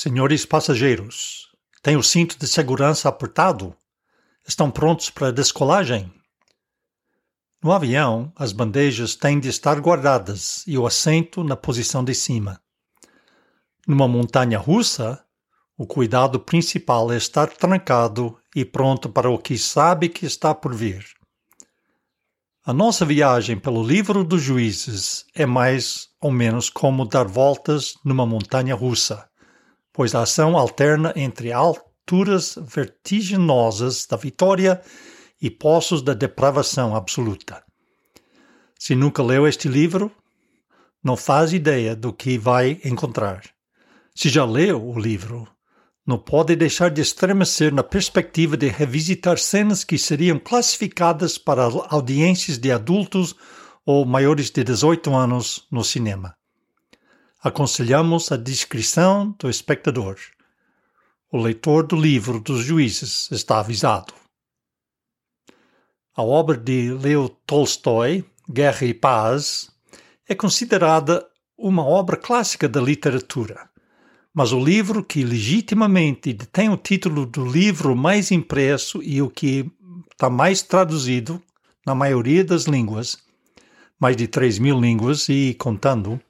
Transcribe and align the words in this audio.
Senhores 0.00 0.46
passageiros, 0.46 1.48
têm 1.82 1.96
o 1.96 2.04
cinto 2.04 2.38
de 2.38 2.46
segurança 2.46 3.08
apertado? 3.08 3.74
Estão 4.46 4.70
prontos 4.70 5.10
para 5.10 5.26
a 5.26 5.32
descolagem? 5.32 6.08
No 7.60 7.72
avião, 7.72 8.32
as 8.36 8.52
bandejas 8.52 9.16
têm 9.16 9.40
de 9.40 9.48
estar 9.48 9.80
guardadas 9.80 10.62
e 10.68 10.78
o 10.78 10.86
assento 10.86 11.42
na 11.42 11.56
posição 11.56 12.04
de 12.04 12.14
cima. 12.14 12.60
Numa 13.88 14.06
montanha 14.06 14.56
russa, 14.56 15.20
o 15.76 15.84
cuidado 15.84 16.38
principal 16.38 17.10
é 17.10 17.16
estar 17.16 17.48
trancado 17.48 18.38
e 18.54 18.64
pronto 18.64 19.08
para 19.08 19.28
o 19.28 19.36
que 19.36 19.58
sabe 19.58 20.08
que 20.08 20.24
está 20.24 20.54
por 20.54 20.76
vir. 20.76 21.04
A 22.64 22.72
nossa 22.72 23.04
viagem 23.04 23.58
pelo 23.58 23.82
livro 23.82 24.22
dos 24.22 24.42
juízes 24.42 25.24
é 25.34 25.44
mais 25.44 26.06
ou 26.20 26.30
menos 26.30 26.70
como 26.70 27.04
dar 27.04 27.26
voltas 27.26 27.94
numa 28.04 28.24
montanha 28.24 28.76
russa 28.76 29.27
pois 29.98 30.14
a 30.14 30.22
ação 30.22 30.56
alterna 30.56 31.12
entre 31.16 31.52
alturas 31.52 32.56
vertiginosas 32.56 34.06
da 34.06 34.16
vitória 34.16 34.80
e 35.42 35.50
poços 35.50 36.02
da 36.02 36.14
depravação 36.14 36.94
absoluta. 36.94 37.64
Se 38.78 38.94
nunca 38.94 39.24
leu 39.24 39.44
este 39.44 39.66
livro, 39.66 40.08
não 41.02 41.16
faz 41.16 41.52
ideia 41.52 41.96
do 41.96 42.12
que 42.12 42.38
vai 42.38 42.80
encontrar. 42.84 43.42
Se 44.14 44.28
já 44.28 44.44
leu 44.44 44.80
o 44.88 44.96
livro, 44.96 45.48
não 46.06 46.16
pode 46.16 46.54
deixar 46.54 46.90
de 46.92 47.00
estremecer 47.00 47.74
na 47.74 47.82
perspectiva 47.82 48.56
de 48.56 48.68
revisitar 48.68 49.36
cenas 49.36 49.82
que 49.82 49.98
seriam 49.98 50.38
classificadas 50.38 51.36
para 51.36 51.64
audiências 51.88 52.56
de 52.56 52.70
adultos 52.70 53.34
ou 53.84 54.04
maiores 54.04 54.48
de 54.48 54.62
18 54.62 55.12
anos 55.12 55.66
no 55.72 55.82
cinema 55.82 56.37
aconselhamos 57.40 58.32
a 58.32 58.36
discrição 58.36 59.34
do 59.38 59.48
espectador. 59.48 60.18
O 61.30 61.38
leitor 61.38 61.86
do 61.86 61.94
livro 61.94 62.40
dos 62.40 62.64
juízes 62.64 63.30
está 63.30 63.60
avisado. 63.60 64.12
A 66.16 66.22
obra 66.22 66.56
de 66.56 66.90
Leo 66.92 67.28
Tolstói, 67.28 68.24
Guerra 68.50 68.86
e 68.86 68.94
Paz, 68.94 69.70
é 70.28 70.34
considerada 70.34 71.24
uma 71.56 71.84
obra 71.84 72.16
clássica 72.16 72.68
da 72.68 72.80
literatura, 72.80 73.68
mas 74.34 74.52
o 74.52 74.58
livro 74.58 75.04
que 75.04 75.22
legitimamente 75.22 76.32
detém 76.32 76.70
o 76.70 76.76
título 76.76 77.24
do 77.24 77.46
livro 77.46 77.94
mais 77.94 78.30
impresso 78.30 79.02
e 79.02 79.22
o 79.22 79.30
que 79.30 79.70
está 80.12 80.28
mais 80.28 80.62
traduzido 80.62 81.42
na 81.86 81.94
maioria 81.94 82.44
das 82.44 82.64
línguas, 82.64 83.18
mais 83.98 84.16
de 84.16 84.26
3 84.26 84.58
mil 84.58 84.80
línguas 84.80 85.28
e 85.28 85.54
contando, 85.54 86.20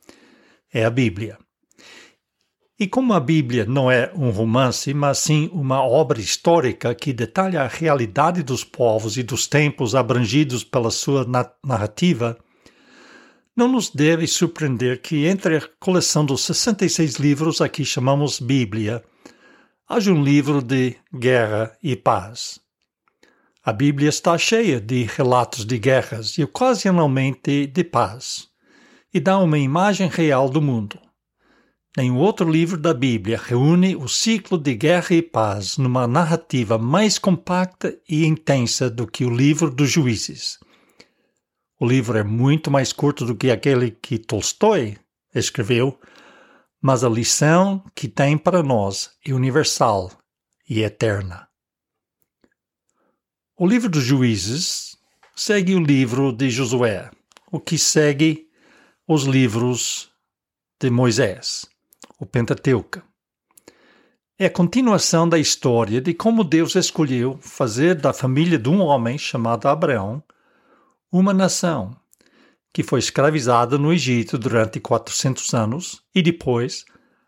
é 0.73 0.85
a 0.85 0.91
Bíblia. 0.91 1.39
E 2.81 2.87
como 2.87 3.13
a 3.13 3.19
Bíblia 3.19 3.65
não 3.65 3.91
é 3.91 4.13
um 4.15 4.31
romance, 4.31 4.95
mas 4.95 5.19
sim 5.19 5.51
uma 5.53 5.83
obra 5.83 6.21
histórica 6.21 6.95
que 6.95 7.13
detalha 7.13 7.63
a 7.63 7.67
realidade 7.67 8.43
dos 8.43 8.63
povos 8.63 9.17
e 9.17 9.25
dos 9.25 9.49
tempos 9.49 9.97
abrangidos 9.97 10.63
pela 10.63 10.91
sua 10.91 11.27
narrativa, 11.65 12.39
não 13.57 13.67
nos 13.67 13.91
deve 13.91 14.29
surpreender 14.29 15.03
que 15.03 15.27
entre 15.27 15.57
a 15.57 15.69
coleção 15.81 16.25
dos 16.25 16.43
66 16.45 17.17
livros 17.17 17.61
a 17.61 17.69
que 17.69 17.85
chamamos 17.85 18.39
Bíblia, 18.39 19.03
haja 19.89 20.13
um 20.13 20.23
livro 20.23 20.63
de 20.63 20.95
guerra 21.13 21.77
e 21.83 21.97
paz. 21.97 22.61
A 23.65 23.73
Bíblia 23.73 24.09
está 24.09 24.39
cheia 24.39 24.81
de 24.81 25.03
relatos 25.03 25.65
de 25.65 25.79
guerras 25.79 26.39
e 26.39 26.45
ocasionalmente 26.45 27.67
de 27.67 27.83
paz 27.83 28.48
e 29.13 29.21
dá 29.21 29.39
uma 29.39 29.59
imagem 29.59 30.09
real 30.09 30.49
do 30.49 30.61
mundo. 30.61 30.99
Nenhum 31.97 32.19
outro 32.19 32.49
livro 32.49 32.77
da 32.77 32.95
Bíblia 32.95 33.41
reúne 33.43 33.97
o 33.97 34.07
ciclo 34.07 34.57
de 34.57 34.75
guerra 34.75 35.17
e 35.17 35.23
paz 35.23 35.79
numa 35.79 36.07
narrativa 36.07 36.79
mais 36.79 37.19
compacta 37.19 37.99
e 38.09 38.25
intensa 38.25 38.89
do 38.89 39.07
que 39.07 39.25
o 39.25 39.35
livro 39.35 39.71
dos 39.71 39.91
juízes. 39.91 40.59
O 41.81 41.87
livro 41.87 42.19
é 42.19 42.23
muito 42.23 42.71
mais 42.71 42.93
curto 42.93 43.25
do 43.25 43.35
que 43.35 43.51
aquele 43.51 43.91
que 43.91 44.19
Tolstói 44.19 44.97
escreveu, 45.35 45.99
mas 46.81 47.03
a 47.03 47.09
lição 47.09 47.85
que 47.95 48.09
tem 48.09 48.37
para 48.37 48.63
nós 48.63 49.11
é 49.27 49.33
universal 49.33 50.13
e 50.69 50.83
eterna. 50.83 51.49
O 53.57 53.67
livro 53.67 53.89
dos 53.89 54.05
juízes 54.05 54.97
segue 55.35 55.75
o 55.75 55.81
livro 55.81 56.33
de 56.33 56.51
Josué, 56.51 57.11
o 57.51 57.59
que 57.59 57.79
segue 57.79 58.48
os 59.11 59.23
livros 59.23 60.11
de 60.79 60.91
Moisés, 60.91 61.65
o 62.21 62.27
Pentateuco. 62.27 63.01
É 64.39 64.45
a 64.45 64.51
continuação 64.51 65.27
da 65.27 65.39
história 65.39 65.99
de 65.99 66.13
como 66.13 66.45
Deus 66.45 66.77
escolheu 66.77 67.39
fazer 67.41 67.95
da 67.95 68.13
família 68.13 68.59
de 68.59 68.69
um 68.69 68.83
homem 68.83 69.17
chamado 69.17 69.67
Abraão 69.67 70.23
uma 71.11 71.33
nação 71.33 71.97
que 72.71 72.83
foi 72.83 72.99
escravizada 72.99 73.79
no 73.79 73.95
Egito 73.95 74.37
durante 74.37 74.79
400 74.79 75.55
anos 75.55 76.03
e 76.15 76.21
depois, 76.21 76.85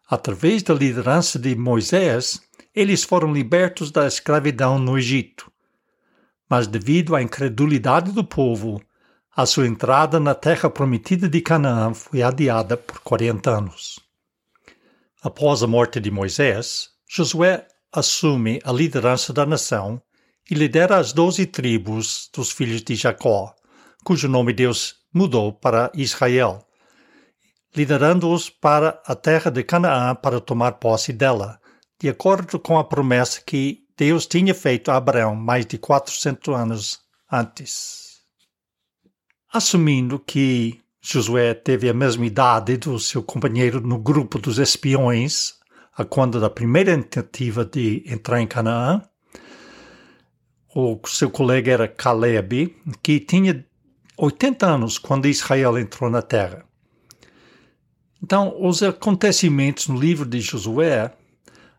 através 0.07 0.63
da 0.63 0.75
liderança 0.75 1.39
de 1.39 1.57
Moisés, 1.57 2.43
eles 2.75 3.05
foram 3.05 3.33
libertos 3.33 3.91
da 3.91 4.07
escravidão 4.07 4.79
no 4.79 4.99
Egito. 4.99 5.51
Mas 6.47 6.67
devido 6.67 7.17
à 7.17 7.23
incredulidade 7.23 8.13
do 8.13 8.23
povo 8.23 8.83
a 9.41 9.47
sua 9.47 9.67
entrada 9.67 10.21
na 10.21 10.35
terra 10.35 10.69
prometida 10.69 11.27
de 11.27 11.41
Canaã 11.41 11.95
foi 11.95 12.23
adiada 12.23 12.77
por 12.77 13.01
40 13.01 13.51
anos. 13.51 13.99
Após 15.23 15.63
a 15.63 15.67
morte 15.67 15.99
de 15.99 16.11
Moisés, 16.11 16.91
Josué 17.09 17.67
assume 17.91 18.61
a 18.63 18.71
liderança 18.71 19.33
da 19.33 19.47
nação 19.47 19.99
e 20.51 20.55
lidera 20.55 20.99
as 20.99 21.15
doze 21.15 21.47
tribos 21.47 22.29
dos 22.35 22.51
filhos 22.51 22.83
de 22.83 22.95
Jacó, 22.95 23.55
cujo 24.05 24.29
nome 24.29 24.53
Deus 24.53 24.97
mudou 25.11 25.55
para 25.55 25.91
Israel, 25.95 26.63
liderando-os 27.75 28.51
para 28.51 29.01
a 29.07 29.15
terra 29.15 29.51
de 29.51 29.65
Canaã 29.65 30.15
para 30.15 30.39
tomar 30.39 30.73
posse 30.73 31.15
dela, 31.15 31.59
de 31.99 32.11
acordo 32.11 32.59
com 32.59 32.79
a 32.79 32.85
promessa 32.85 33.41
que 33.41 33.87
Deus 33.97 34.27
tinha 34.27 34.55
feito 34.55 34.91
a 34.91 34.97
Abraão 34.97 35.35
mais 35.35 35.65
de 35.65 35.79
400 35.79 36.55
anos 36.55 37.01
antes. 37.33 38.10
Assumindo 39.53 40.17
que 40.21 40.81
Josué 41.01 41.55
teve 41.55 41.89
a 41.89 41.95
mesma 41.95 42.25
idade 42.25 42.77
do 42.77 43.01
seu 43.01 43.21
companheiro 43.21 43.81
no 43.81 43.99
grupo 43.99 44.39
dos 44.39 44.59
espiões, 44.59 45.55
a 45.93 46.05
quando 46.05 46.39
da 46.39 46.49
primeira 46.49 46.97
tentativa 46.97 47.65
de 47.65 48.05
entrar 48.07 48.41
em 48.41 48.47
Canaã, 48.47 49.03
o 50.73 51.01
seu 51.05 51.29
colega 51.29 51.73
era 51.73 51.89
Caleb, 51.89 52.77
que 53.03 53.19
tinha 53.19 53.67
80 54.17 54.67
anos 54.67 54.99
quando 54.99 55.27
Israel 55.27 55.77
entrou 55.77 56.09
na 56.09 56.23
terra. 56.23 56.65
Então, 58.23 58.55
os 58.61 58.85
acontecimentos 58.85 59.89
no 59.89 59.99
livro 59.99 60.27
de 60.27 60.41
Josué 60.41 61.13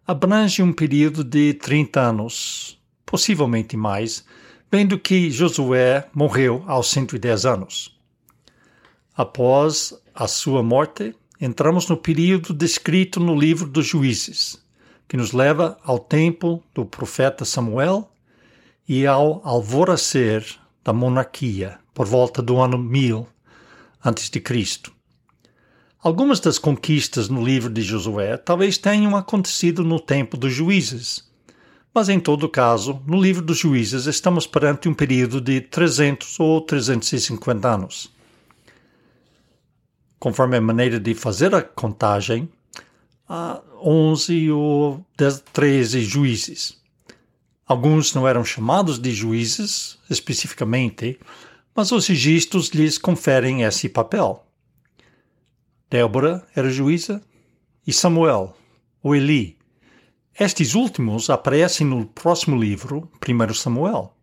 abrangem 0.06 0.66
um 0.66 0.74
período 0.74 1.24
de 1.24 1.54
30 1.54 2.02
anos, 2.02 2.78
possivelmente 3.06 3.78
mais, 3.78 4.26
vendo 4.72 4.98
que 4.98 5.30
Josué 5.30 6.08
morreu 6.14 6.64
aos 6.66 6.90
110 6.92 7.46
anos. 7.46 8.00
Após 9.14 9.94
a 10.16 10.28
sua 10.28 10.64
morte, 10.64 11.14
entramos 11.42 11.90
no 11.90 11.98
período 11.98 12.54
descrito 12.54 13.20
no 13.20 13.38
livro 13.38 13.68
dos 13.68 13.86
Juízes, 13.86 14.64
que 15.10 15.18
nos 15.18 15.34
leva 15.34 15.78
ao 15.84 16.00
tempo 16.00 16.64
do 16.74 16.86
profeta 16.86 17.44
Samuel 17.44 18.10
e 18.88 19.06
ao 19.06 19.42
alvorecer 19.44 20.46
da 20.84 20.94
monarquia, 20.94 21.78
por 21.94 22.06
volta 22.06 22.42
do 22.42 22.58
ano 22.60 22.78
1000 22.78 23.28
a.C. 24.02 24.42
Algumas 26.02 26.40
das 26.40 26.58
conquistas 26.58 27.28
no 27.28 27.44
livro 27.44 27.70
de 27.70 27.82
Josué 27.82 28.38
talvez 28.38 28.78
tenham 28.78 29.18
acontecido 29.18 29.84
no 29.84 30.00
tempo 30.00 30.38
dos 30.38 30.54
juízes, 30.54 31.30
mas, 31.94 32.08
em 32.08 32.20
todo 32.20 32.48
caso, 32.48 33.02
no 33.06 33.22
livro 33.22 33.44
dos 33.44 33.58
juízes 33.58 34.06
estamos 34.06 34.48
perante 34.48 34.88
um 34.88 34.94
período 34.94 35.42
de 35.42 35.60
300 35.60 36.40
ou 36.40 36.62
350 36.62 37.68
anos. 37.68 38.12
Conforme 40.18 40.58
a 40.58 40.62
maneira 40.62 41.00
de 41.00 41.14
fazer 41.14 41.54
a 41.54 41.62
contagem, 41.62 42.50
há 43.28 43.62
11 43.84 44.52
ou 44.52 45.06
13 45.52 46.02
juízes. 46.02 46.80
Alguns 47.68 48.14
não 48.14 48.28
eram 48.28 48.44
chamados 48.44 49.00
de 49.00 49.12
juízes 49.12 49.98
especificamente, 50.10 51.20
mas 51.76 51.92
os 51.92 52.08
registros 52.08 52.70
lhes 52.70 52.98
conferem 52.98 53.64
esse 53.64 53.90
papel. 53.90 54.46
Débora 55.90 56.46
era 56.56 56.70
juíza 56.70 57.22
e 57.86 57.92
Samuel, 57.92 58.56
ou 59.02 59.16
Eli, 59.16 59.58
estes 60.40 60.76
últimos 60.76 61.30
aparecem 61.30 61.86
no 61.86 62.06
próximo 62.06 62.56
livro, 62.56 63.10
1 63.22 63.54
Samuel. 63.54 64.14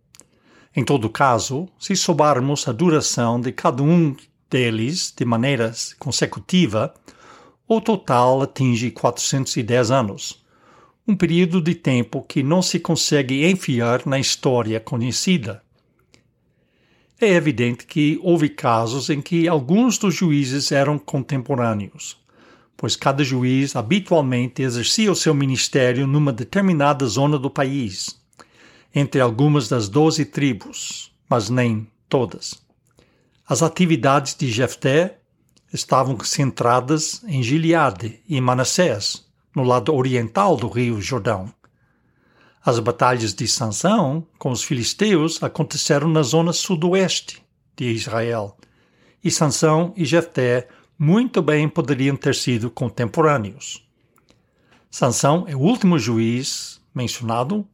Em 0.75 0.85
todo 0.85 1.11
caso, 1.11 1.69
se 1.79 1.95
soubermos 1.97 2.67
a 2.69 2.73
duração 2.73 3.41
de 3.41 3.53
cada 3.53 3.83
um 3.83 4.17
deles 4.51 5.13
de 5.17 5.25
maneira 5.25 5.73
consecutiva, 5.99 6.95
O 7.71 7.83
total 7.83 8.41
atinge 8.41 8.91
410 8.91 9.91
anos, 9.91 10.43
um 11.07 11.15
período 11.15 11.61
de 11.61 11.75
tempo 11.75 12.23
que 12.23 12.43
não 12.43 12.63
se 12.63 12.81
consegue 12.81 13.45
enfiar 13.45 14.07
na 14.07 14.19
história 14.19 14.81
conhecida. 14.81 15.63
É 17.21 17.29
evidente 17.29 17.85
que 17.85 18.19
houve 18.23 18.49
casos 18.49 19.11
em 19.11 19.21
que 19.21 19.47
alguns 19.47 19.99
dos 19.99 20.15
juízes 20.15 20.73
eram 20.73 20.99
contemporâneos, 20.99 22.17
pois 22.79 22.95
cada 22.95 23.25
juiz 23.25 23.75
habitualmente 23.75 24.63
exercia 24.63 25.11
o 25.11 25.17
seu 25.17 25.35
ministério 25.35 26.07
numa 26.07 26.33
determinada 26.33 27.05
zona 27.07 27.37
do 27.37 27.51
país, 27.51 28.17
entre 28.95 29.21
algumas 29.21 29.69
das 29.69 29.89
doze 29.89 30.25
tribos, 30.25 31.13
mas 31.29 31.51
nem 31.51 31.91
todas. 32.09 32.55
As 33.47 33.65
atividades 33.65 34.37
de 34.37 34.49
Jefté 34.49 35.19
estavam 35.73 36.17
centradas 36.21 37.21
em 37.27 37.43
Gileade 37.43 38.21
e 38.29 38.41
Manassés, 38.41 39.27
no 39.57 39.65
lado 39.65 39.93
oriental 39.93 40.57
do 40.57 40.69
rio 40.69 41.01
Jordão. 41.01 41.53
As 42.65 42.79
batalhas 42.79 43.35
de 43.35 43.49
Sansão 43.49 44.25
com 44.39 44.53
os 44.53 44.63
filisteus 44.63 45.43
aconteceram 45.43 46.09
na 46.09 46.23
zona 46.23 46.53
sudoeste 46.53 47.43
de 47.77 47.87
Israel, 47.87 48.57
e 49.23 49.33
Sansão 49.33 49.93
e 49.97 50.05
Jefté 50.05 50.69
muito 50.99 51.41
bem 51.41 51.69
poderiam 51.69 52.17
ter 52.17 52.35
sido 52.35 52.71
contemporâneos. 52.71 53.87
Sansão 54.91 55.45
é 55.47 55.55
o 55.55 55.61
último 55.61 55.99
juiz 55.99 56.81
mencionado, 56.93 57.65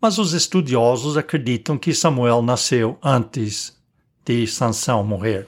mas 0.00 0.18
os 0.18 0.34
estudiosos 0.34 1.16
acreditam 1.16 1.78
que 1.78 1.94
Samuel 1.94 2.42
nasceu 2.42 2.98
antes 3.02 3.80
de 4.24 4.46
Sansão 4.46 5.02
morrer. 5.02 5.46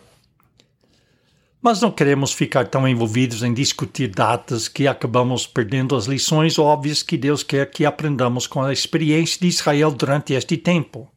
Mas 1.60 1.80
não 1.80 1.90
queremos 1.90 2.32
ficar 2.32 2.68
tão 2.68 2.86
envolvidos 2.86 3.42
em 3.42 3.52
discutir 3.52 4.08
datas 4.08 4.68
que 4.68 4.86
acabamos 4.86 5.46
perdendo 5.46 5.96
as 5.96 6.06
lições 6.06 6.58
óbvias 6.58 7.02
que 7.02 7.16
Deus 7.16 7.42
quer 7.42 7.70
que 7.70 7.84
aprendamos 7.84 8.46
com 8.46 8.62
a 8.62 8.72
experiência 8.72 9.40
de 9.40 9.48
Israel 9.48 9.90
durante 9.90 10.34
este 10.34 10.56
tempo. 10.56 11.10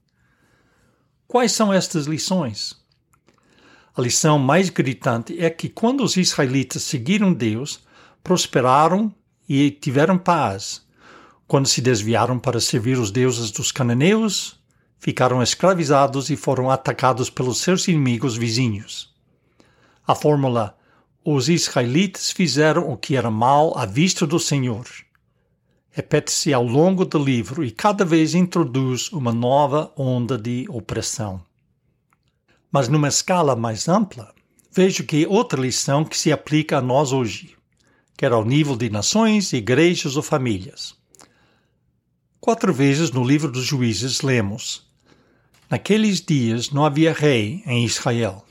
Quais 1.28 1.52
são 1.52 1.72
estas 1.72 2.08
lições? 2.08 2.76
A 3.98 4.02
lição 4.02 4.38
mais 4.38 4.70
gritante 4.70 5.44
é 5.44 5.50
que 5.50 5.68
quando 5.68 6.04
os 6.04 6.18
israelitas 6.18 6.84
seguiram 6.84 7.34
Deus, 7.34 7.80
prosperaram 8.24 9.12
e 9.50 9.72
tiveram 9.72 10.20
paz. 10.20 10.86
Quando 11.48 11.68
se 11.68 11.82
desviaram 11.82 12.38
para 12.38 12.60
servir 12.60 13.00
os 13.00 13.10
deuses 13.10 13.50
dos 13.50 13.72
cananeus, 13.72 14.60
ficaram 15.00 15.42
escravizados 15.42 16.30
e 16.30 16.36
foram 16.36 16.70
atacados 16.70 17.32
pelos 17.32 17.58
seus 17.58 17.88
inimigos 17.88 18.38
vizinhos. 18.38 19.16
A 20.06 20.14
fórmula 20.14 20.78
os 21.26 21.50
israelitas 21.50 22.30
fizeram 22.30 22.88
o 22.92 22.96
que 22.96 23.16
era 23.16 23.32
mal 23.32 23.76
à 23.76 23.88
vista 23.88 24.28
do 24.28 24.40
Senhor. 24.40 24.86
Repete-se 25.90 26.54
ao 26.54 26.64
longo 26.64 27.04
do 27.04 27.18
livro 27.18 27.64
e 27.64 27.72
cada 27.72 28.06
vez 28.06 28.36
introduz 28.36 29.12
uma 29.12 29.34
nova 29.34 29.92
onda 29.98 30.38
de 30.38 30.68
opressão. 30.70 31.42
Mas 32.72 32.88
numa 32.88 33.08
escala 33.08 33.56
mais 33.56 33.88
ampla, 33.88 34.34
vejo 34.72 35.04
que 35.04 35.26
outra 35.26 35.62
lição 35.62 36.04
que 36.04 36.18
se 36.18 36.32
aplica 36.32 36.78
a 36.78 36.82
nós 36.82 37.12
hoje, 37.12 37.56
quer 38.18 38.32
ao 38.32 38.46
nível 38.46 38.76
de 38.76 38.90
nações, 38.90 39.54
igrejas 39.54 40.16
ou 40.16 40.24
famílias. 40.24 40.96
Quatro 42.40 42.74
vezes 42.74 43.12
no 43.12 43.24
livro 43.24 43.52
dos 43.52 43.66
Juízes 43.66 44.22
lemos: 44.22 44.86
Naqueles 45.70 46.22
dias 46.22 46.72
não 46.72 46.86
havia 46.86 47.14
rei 47.14 47.64
em 47.66 47.86
Israel 47.86 48.48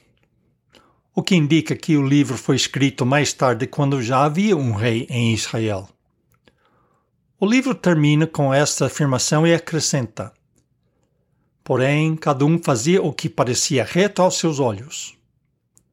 o 1.17 1.23
que 1.23 1.35
indica 1.35 1.75
que 1.75 1.97
o 1.97 2.07
livro 2.07 2.37
foi 2.37 2.57
escrito 2.57 3.07
mais 3.07 3.33
tarde 3.33 3.67
quando 3.67 4.03
já 4.03 4.23
havia 4.23 4.55
um 4.55 4.73
rei 4.73 5.07
em 5.09 5.33
Israel. 5.33 5.89
O 7.41 7.47
livro 7.47 7.75
termina 7.75 8.27
com 8.27 8.53
esta 8.53 8.85
afirmação 8.85 9.47
e 9.47 9.55
acrescenta: 9.55 10.31
Porém, 11.67 12.15
cada 12.15 12.45
um 12.45 12.63
fazia 12.63 13.03
o 13.03 13.13
que 13.13 13.29
parecia 13.29 13.83
reto 13.83 14.23
aos 14.23 14.39
seus 14.39 14.61
olhos. 14.61 15.17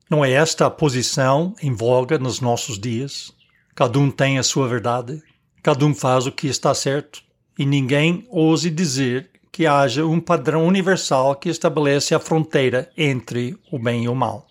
Não 0.07 0.23
é 0.23 0.29
esta 0.29 0.67
a 0.67 0.69
posição 0.69 1.55
em 1.59 1.73
voga 1.73 2.19
nos 2.19 2.39
nossos 2.39 2.77
dias? 2.77 3.33
Cada 3.73 3.97
um 3.97 4.11
tem 4.11 4.37
a 4.37 4.43
sua 4.43 4.67
verdade, 4.67 5.19
cada 5.63 5.83
um 5.83 5.95
faz 5.95 6.27
o 6.27 6.31
que 6.31 6.45
está 6.45 6.75
certo, 6.75 7.23
e 7.57 7.65
ninguém 7.65 8.23
ouse 8.29 8.69
dizer 8.69 9.31
que 9.51 9.65
haja 9.65 10.05
um 10.05 10.19
padrão 10.19 10.67
universal 10.67 11.35
que 11.35 11.49
estabelece 11.49 12.13
a 12.13 12.19
fronteira 12.19 12.91
entre 12.95 13.57
o 13.71 13.79
bem 13.79 14.03
e 14.03 14.07
o 14.07 14.13
mal. 14.13 14.45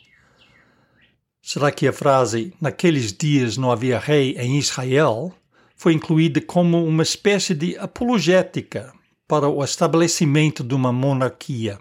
Será 1.41 1.71
que 1.71 1.87
a 1.87 1.93
frase 1.93 2.53
naqueles 2.61 3.13
dias 3.13 3.57
não 3.57 3.71
havia 3.71 3.97
rei 3.97 4.35
em 4.37 4.59
Israel 4.59 5.33
foi 5.77 5.93
incluída 5.93 6.41
como 6.41 6.85
uma 6.85 7.05
espécie 7.05 7.55
de 7.55 7.79
apologética 7.79 8.93
para 9.33 9.49
o 9.49 9.65
estabelecimento 9.65 10.63
de 10.63 10.75
uma 10.75 10.93
monarquia, 10.93 11.79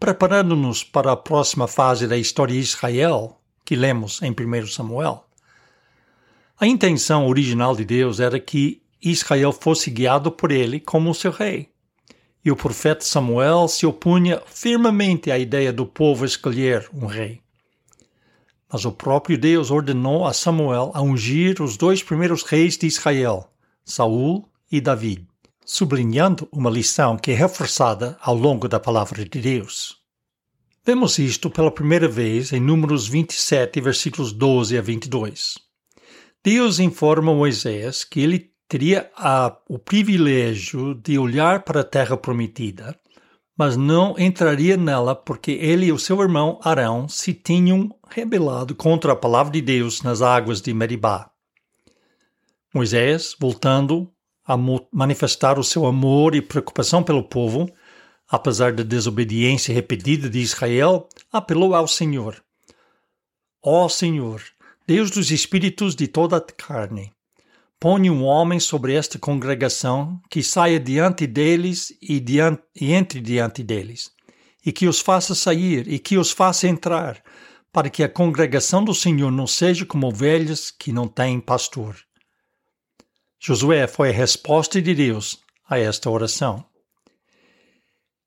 preparando-nos 0.00 0.82
para 0.82 1.12
a 1.12 1.16
próxima 1.16 1.68
fase 1.68 2.08
da 2.08 2.16
história 2.16 2.54
de 2.54 2.60
Israel 2.60 3.38
que 3.66 3.76
lemos 3.76 4.22
em 4.22 4.30
1 4.30 4.66
Samuel? 4.68 5.26
A 6.58 6.66
intenção 6.66 7.28
original 7.28 7.76
de 7.76 7.84
Deus 7.84 8.18
era 8.18 8.40
que 8.40 8.80
Israel 8.98 9.52
fosse 9.52 9.90
guiado 9.90 10.32
por 10.32 10.50
ele 10.50 10.80
como 10.80 11.14
seu 11.14 11.30
rei. 11.30 11.68
E 12.42 12.50
o 12.50 12.56
profeta 12.56 13.04
Samuel 13.04 13.68
se 13.68 13.84
opunha 13.84 14.40
firmemente 14.46 15.30
à 15.30 15.38
ideia 15.38 15.74
do 15.74 15.84
povo 15.84 16.24
escolher 16.24 16.88
um 16.94 17.04
rei. 17.04 17.42
Mas 18.72 18.86
o 18.86 18.90
próprio 18.90 19.36
Deus 19.36 19.70
ordenou 19.70 20.26
a 20.26 20.32
Samuel 20.32 20.92
a 20.94 21.02
ungir 21.02 21.60
os 21.60 21.76
dois 21.76 22.02
primeiros 22.02 22.42
reis 22.42 22.78
de 22.78 22.86
Israel, 22.86 23.50
Saul 23.84 24.48
e 24.72 24.80
Davi, 24.80 25.28
sublinhando 25.66 26.48
uma 26.50 26.70
lição 26.70 27.18
que 27.18 27.32
é 27.32 27.34
reforçada 27.34 28.16
ao 28.22 28.34
longo 28.34 28.66
da 28.68 28.80
palavra 28.80 29.22
de 29.22 29.38
Deus. 29.40 29.96
Vemos 30.84 31.18
isto 31.18 31.50
pela 31.50 31.70
primeira 31.70 32.08
vez 32.08 32.52
em 32.52 32.60
Números 32.60 33.06
27, 33.06 33.80
versículos 33.80 34.32
12 34.32 34.78
a 34.78 34.80
22. 34.80 35.58
Deus 36.42 36.78
informa 36.78 37.34
Moisés 37.34 38.04
que 38.04 38.20
ele 38.20 38.52
teria 38.68 39.10
a, 39.16 39.54
o 39.68 39.78
privilégio 39.78 40.94
de 40.94 41.18
olhar 41.18 41.64
para 41.64 41.80
a 41.80 41.84
terra 41.84 42.16
prometida 42.16 42.98
mas 43.56 43.76
não 43.76 44.14
entraria 44.18 44.76
nela 44.76 45.14
porque 45.14 45.52
ele 45.52 45.86
e 45.86 45.92
o 45.92 45.98
seu 45.98 46.20
irmão 46.20 46.60
Arão 46.62 47.08
se 47.08 47.32
tinham 47.32 47.88
rebelado 48.06 48.74
contra 48.74 49.12
a 49.12 49.16
palavra 49.16 49.52
de 49.52 49.62
Deus 49.62 50.02
nas 50.02 50.20
águas 50.20 50.60
de 50.60 50.74
Meribá. 50.74 51.30
Moisés, 52.74 53.34
voltando 53.40 54.12
a 54.46 54.56
manifestar 54.92 55.58
o 55.58 55.64
seu 55.64 55.86
amor 55.86 56.34
e 56.34 56.42
preocupação 56.42 57.02
pelo 57.02 57.22
povo, 57.22 57.68
apesar 58.28 58.72
da 58.72 58.82
desobediência 58.82 59.74
repetida 59.74 60.30
de 60.30 60.38
Israel, 60.38 61.08
apelou 61.32 61.74
ao 61.74 61.88
Senhor. 61.88 62.42
Ó 63.62 63.88
Senhor, 63.88 64.42
Deus 64.86 65.10
dos 65.10 65.30
espíritos 65.30 65.96
de 65.96 66.06
toda 66.06 66.36
a 66.36 66.40
carne, 66.40 67.12
Põe 67.78 68.08
um 68.08 68.24
homem 68.24 68.58
sobre 68.58 68.94
esta 68.94 69.18
congregação 69.18 70.18
que 70.30 70.42
saia 70.42 70.80
diante 70.80 71.26
deles 71.26 71.92
e, 72.00 72.18
diante, 72.18 72.62
e 72.74 72.94
entre 72.94 73.20
diante 73.20 73.62
deles, 73.62 74.10
e 74.64 74.72
que 74.72 74.88
os 74.88 74.98
faça 74.98 75.34
sair 75.34 75.86
e 75.86 75.98
que 75.98 76.16
os 76.16 76.30
faça 76.30 76.66
entrar, 76.66 77.22
para 77.70 77.90
que 77.90 78.02
a 78.02 78.08
congregação 78.08 78.82
do 78.82 78.94
Senhor 78.94 79.30
não 79.30 79.46
seja 79.46 79.84
como 79.84 80.06
ovelhas 80.06 80.70
que 80.70 80.90
não 80.90 81.06
têm 81.06 81.38
pastor. 81.38 81.96
Josué 83.48 83.86
foi 83.86 84.08
a 84.08 84.12
resposta 84.12 84.82
de 84.82 84.92
Deus 84.92 85.38
a 85.70 85.78
esta 85.78 86.10
oração. 86.10 86.64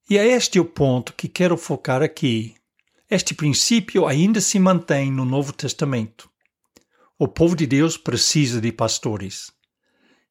E 0.09 0.17
é 0.17 0.25
este 0.25 0.61
o 0.61 0.63
ponto 0.63 1.11
que 1.11 1.27
quero 1.27 1.57
focar 1.57 2.01
aqui. 2.01 2.55
Este 3.11 3.33
princípio 3.33 4.07
ainda 4.07 4.39
se 4.39 4.57
mantém 4.57 5.11
no 5.11 5.25
Novo 5.25 5.51
Testamento. 5.51 6.29
O 7.17 7.27
povo 7.27 7.53
de 7.53 7.67
Deus 7.67 7.97
precisa 7.97 8.61
de 8.61 8.71
pastores. 8.71 9.51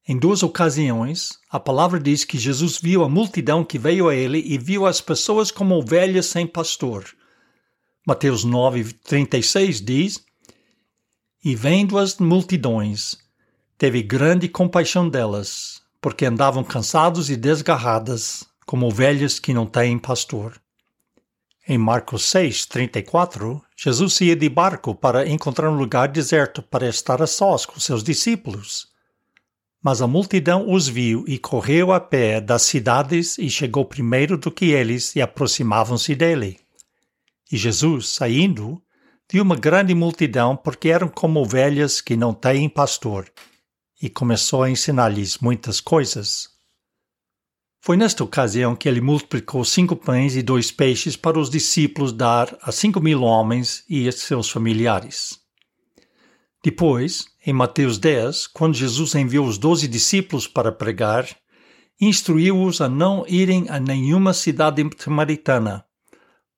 Em 0.07 0.17
duas 0.17 0.41
ocasiões, 0.41 1.37
a 1.51 1.59
palavra 1.59 1.99
diz 1.99 2.23
que 2.23 2.39
Jesus 2.39 2.79
viu 2.79 3.03
a 3.03 3.07
multidão 3.07 3.63
que 3.63 3.77
veio 3.77 4.09
a 4.09 4.15
ele 4.15 4.41
e 4.43 4.57
viu 4.57 4.87
as 4.87 4.99
pessoas 4.99 5.51
como 5.51 5.75
ovelhas 5.75 6.25
sem 6.25 6.47
pastor. 6.47 7.05
Mateus 8.07 8.43
9, 8.43 8.85
36 9.03 9.81
diz: 9.81 10.25
E 11.45 11.53
vendo 11.53 11.95
as 11.95 12.17
multidões, 12.17 13.28
teve 13.79 14.03
grande 14.03 14.49
compaixão 14.49 15.07
delas, 15.07 15.81
porque 16.01 16.25
andavam 16.25 16.65
cansados 16.65 17.29
e 17.29 17.37
desgarradas, 17.37 18.43
como 18.65 18.85
ovelhas 18.85 19.39
que 19.39 19.53
não 19.53 19.65
têm 19.65 19.97
pastor. 19.97 20.61
Em 21.65 21.77
Marcos 21.77 22.25
6, 22.25 22.65
34, 22.65 23.63
Jesus 23.77 24.19
ia 24.19 24.35
de 24.35 24.49
barco 24.49 24.93
para 24.93 25.25
encontrar 25.25 25.71
um 25.71 25.77
lugar 25.77 26.09
deserto 26.09 26.61
para 26.61 26.89
estar 26.89 27.21
a 27.21 27.27
sós 27.27 27.65
com 27.65 27.79
seus 27.79 28.03
discípulos. 28.03 28.89
Mas 29.81 30.01
a 30.01 30.07
multidão 30.07 30.69
os 30.69 30.89
viu 30.89 31.23
e 31.25 31.39
correu 31.39 31.93
a 31.93 32.01
pé 32.01 32.41
das 32.41 32.63
cidades 32.63 33.37
e 33.37 33.49
chegou 33.49 33.85
primeiro 33.85 34.37
do 34.37 34.51
que 34.51 34.71
eles 34.71 35.15
e 35.15 35.21
aproximavam-se 35.21 36.13
dele. 36.15 36.59
E 37.49 37.55
Jesus, 37.55 38.09
saindo, 38.09 38.83
de 39.31 39.39
uma 39.39 39.55
grande 39.55 39.95
multidão, 39.95 40.57
porque 40.57 40.89
eram 40.89 41.07
como 41.07 41.39
ovelhas 41.39 42.01
que 42.01 42.17
não 42.17 42.33
têm 42.33 42.67
pastor, 42.67 43.31
e 44.01 44.09
começou 44.09 44.63
a 44.63 44.69
ensinar-lhes 44.69 45.37
muitas 45.39 45.81
coisas. 45.81 46.49
Foi 47.81 47.95
nesta 47.95 48.23
ocasião 48.23 48.75
que 48.75 48.89
ele 48.89 49.01
multiplicou 49.01 49.63
cinco 49.63 49.95
pães 49.95 50.35
e 50.35 50.41
dois 50.41 50.71
peixes 50.71 51.15
para 51.15 51.39
os 51.39 51.49
discípulos 51.49 52.11
dar 52.11 52.57
a 52.61 52.71
cinco 52.71 52.99
mil 52.99 53.23
homens 53.23 53.83
e 53.89 54.11
seus 54.11 54.49
familiares. 54.49 55.39
Depois, 56.61 57.25
em 57.45 57.53
Mateus 57.53 57.97
10, 57.97 58.47
quando 58.47 58.75
Jesus 58.75 59.15
enviou 59.15 59.47
os 59.47 59.57
doze 59.57 59.87
discípulos 59.87 60.45
para 60.45 60.73
pregar, 60.73 61.25
instruiu-os 62.01 62.81
a 62.81 62.89
não 62.89 63.25
irem 63.27 63.69
a 63.69 63.79
nenhuma 63.79 64.33
cidade 64.33 64.87
samaritana, 64.97 65.85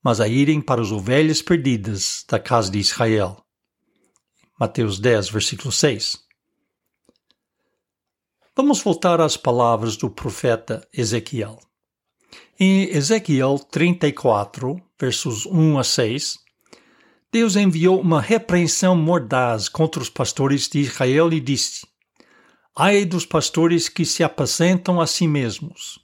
mas 0.03 0.19
a 0.19 0.27
irem 0.27 0.60
para 0.60 0.81
as 0.81 0.91
ovelhas 0.91 1.41
perdidas 1.41 2.25
da 2.27 2.39
casa 2.39 2.71
de 2.71 2.79
Israel. 2.79 3.43
Mateus 4.60 5.00
10, 5.00 5.29
versículo 5.29 5.71
6. 5.71 6.30
Vamos 8.53 8.84
voltar 8.84 9.22
às 9.22 9.38
palavras 9.38 9.96
do 9.96 10.10
profeta 10.10 10.86
Ezequiel. 10.93 11.58
Em 12.60 12.89
Ezequiel 12.89 13.58
34, 13.58 14.75
versos 15.00 15.46
1 15.46 15.79
a 15.79 15.84
6, 15.86 16.38
Deus 17.31 17.55
enviou 17.55 18.01
uma 18.01 18.20
repreensão 18.20 18.93
mordaz 18.93 19.70
contra 19.70 20.01
os 20.01 20.10
pastores 20.10 20.67
de 20.67 20.79
Israel 20.79 21.31
e 21.31 21.39
disse: 21.39 21.88
Ai 22.75 23.05
dos 23.05 23.25
pastores 23.25 23.88
que 23.88 24.05
se 24.05 24.22
apacentam 24.22 25.00
a 25.00 25.08
si 25.08 25.29
mesmos. 25.29 25.98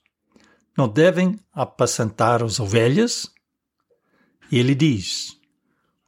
Não 0.78 0.88
devem 0.88 1.38
apacentar 1.52 2.42
as 2.42 2.62
ovelhas? 2.62 3.30
E 4.50 4.58
ele 4.58 4.74
diz: 4.74 5.38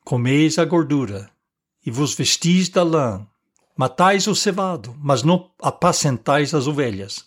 Comeis 0.06 0.58
a 0.58 0.64
gordura 0.64 1.30
e 1.86 1.92
vos 1.92 2.14
vestis 2.14 2.70
da 2.70 2.82
lã 2.82 3.28
Matais 3.80 4.28
o 4.28 4.36
cevado, 4.36 4.94
mas 5.00 5.24
não 5.24 5.52
apacentais 5.58 6.54
as 6.54 6.68
ovelhas. 6.68 7.24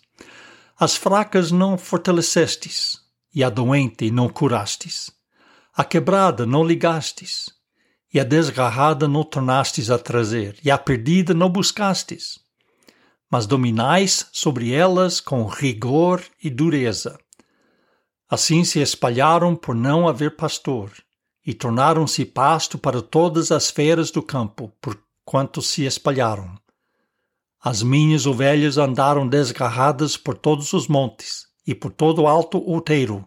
As 0.79 0.95
fracas 0.95 1.51
não 1.51 1.79
fortalecestes, 1.79 3.01
e 3.35 3.43
a 3.43 3.49
doente 3.49 4.11
não 4.11 4.29
curastes. 4.29 5.11
A 5.75 5.83
quebrada 5.83 6.45
não 6.45 6.63
ligastes, 6.63 7.49
e 8.13 8.21
a 8.21 8.23
desgarrada 8.23 9.09
não 9.09 9.25
tornastes 9.25 9.91
a 9.91 9.99
trazer, 9.99 10.59
e 10.63 10.71
a 10.71 10.77
perdida 10.77 11.33
não 11.33 11.49
buscastes. 11.49 12.39
Mas 13.31 13.47
dominais 13.47 14.27
sobre 14.31 14.75
elas 14.75 15.23
com 15.23 15.47
rigor 15.47 16.23
e 16.45 16.51
dureza. 16.51 17.19
Assim 18.29 18.63
se 18.63 18.79
espalharam 18.79 19.57
por 19.57 19.75
não 19.75 20.07
haver 20.07 20.37
pastor, 20.37 20.93
e 21.47 21.55
tornaram-se 21.55 22.27
pasto 22.27 22.77
para 22.77 23.01
todas 23.01 23.51
as 23.51 23.71
feras 23.71 24.11
do 24.11 24.23
campo, 24.23 24.71
por 24.83 25.01
quanto 25.25 25.63
se 25.63 25.85
espalharam. 25.85 26.57
As 27.63 27.83
minhas 27.83 28.27
ovelhas 28.27 28.77
andaram 28.77 29.29
desgarradas 29.29 30.17
por 30.17 30.37
todos 30.37 30.73
os 30.73 30.89
montes 30.89 31.47
e 31.67 31.75
por 31.75 31.93
todo 31.93 32.23
o 32.23 32.27
alto 32.27 32.59
outeiro. 32.59 33.27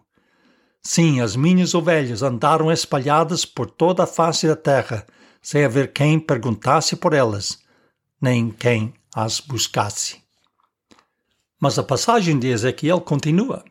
Sim, 0.82 1.20
as 1.20 1.34
minhas 1.34 1.74
ovelhas 1.74 2.22
andaram 2.22 2.70
espalhadas 2.70 3.44
por 3.44 3.70
toda 3.70 4.04
a 4.04 4.06
face 4.06 4.46
da 4.46 4.54
terra, 4.54 5.06
sem 5.40 5.64
haver 5.64 5.92
quem 5.92 6.20
perguntasse 6.20 6.94
por 6.96 7.12
elas, 7.12 7.58
nem 8.20 8.50
quem 8.50 8.92
as 9.14 9.40
buscasse. 9.40 10.22
Mas 11.58 11.78
a 11.78 11.82
passagem 11.82 12.38
de 12.38 12.48
Ezequiel 12.48 13.00
continua, 13.00 13.64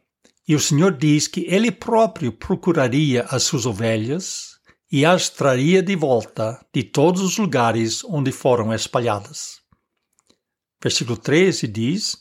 e 0.47 0.55
o 0.55 0.59
Senhor 0.59 0.91
diz 0.97 1.27
que 1.27 1.41
ele 1.41 1.71
próprio 1.71 2.31
procuraria 2.31 3.23
as 3.29 3.43
suas 3.43 3.65
ovelhas 3.65 4.54
e 4.91 5.03
as 5.03 5.29
traria 5.29 5.81
de 5.81 5.95
volta 5.95 6.63
de 6.73 6.83
todos 6.83 7.21
os 7.21 7.37
lugares 7.37 8.03
onde 8.03 8.31
foram 8.31 8.73
espalhadas. 8.73 9.59
Versículo 10.81 11.17
13 11.17 11.67
diz: 11.67 12.17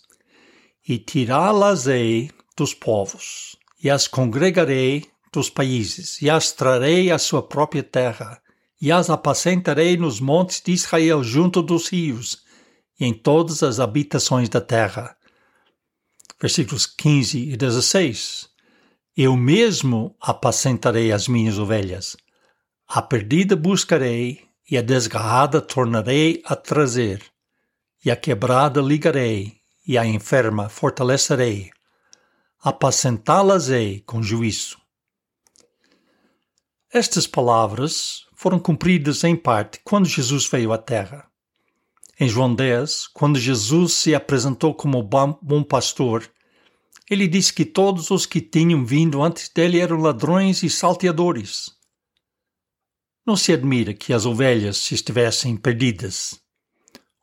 E 0.88 0.98
tirá-las-ei 0.98 2.30
dos 2.56 2.72
povos, 2.72 3.56
e 3.82 3.90
as 3.90 4.08
congregarei 4.08 5.04
dos 5.32 5.50
países, 5.50 6.22
e 6.22 6.30
as 6.30 6.52
trarei 6.52 7.10
à 7.10 7.18
sua 7.18 7.42
própria 7.42 7.82
terra, 7.82 8.40
e 8.80 8.90
as 8.90 9.10
apacentarei 9.10 9.96
nos 9.96 10.20
montes 10.20 10.62
de 10.64 10.72
Israel 10.72 11.22
junto 11.22 11.60
dos 11.60 11.88
rios, 11.88 12.42
e 12.98 13.04
em 13.04 13.12
todas 13.12 13.62
as 13.62 13.78
habitações 13.78 14.48
da 14.48 14.60
terra. 14.60 15.14
Versículos 16.40 16.86
15 16.86 17.50
e 17.50 17.56
16: 17.56 18.48
Eu 19.14 19.36
mesmo 19.36 20.16
apacentarei 20.18 21.12
as 21.12 21.28
minhas 21.28 21.58
ovelhas 21.58 22.16
a 22.96 23.02
perdida 23.02 23.56
buscarei, 23.56 24.44
e 24.70 24.78
a 24.78 24.80
desgarrada 24.80 25.60
tornarei 25.60 26.40
a 26.44 26.54
trazer, 26.54 27.20
e 28.04 28.08
a 28.08 28.14
quebrada 28.14 28.80
ligarei, 28.80 29.56
e 29.84 29.98
a 29.98 30.06
enferma 30.06 30.68
fortalecerei. 30.68 31.72
Apacentá-las-ei 32.62 33.98
com 34.06 34.22
juízo. 34.22 34.78
Estas 36.88 37.26
palavras 37.26 38.26
foram 38.32 38.60
cumpridas 38.60 39.24
em 39.24 39.34
parte 39.34 39.80
quando 39.82 40.06
Jesus 40.06 40.46
veio 40.46 40.72
à 40.72 40.78
Terra. 40.78 41.26
Em 42.20 42.28
João 42.28 42.54
10, 42.54 43.08
quando 43.08 43.40
Jesus 43.40 43.92
se 43.92 44.14
apresentou 44.14 44.72
como 44.72 45.02
bom 45.02 45.64
pastor, 45.64 46.30
ele 47.10 47.26
disse 47.26 47.52
que 47.52 47.64
todos 47.64 48.12
os 48.12 48.24
que 48.24 48.40
tinham 48.40 48.86
vindo 48.86 49.20
antes 49.20 49.48
dele 49.48 49.80
eram 49.80 49.96
ladrões 49.96 50.62
e 50.62 50.70
salteadores 50.70 51.74
não 53.26 53.36
se 53.36 53.52
admira 53.52 53.94
que 53.94 54.12
as 54.12 54.26
ovelhas 54.26 54.90
estivessem 54.92 55.56
perdidas. 55.56 56.38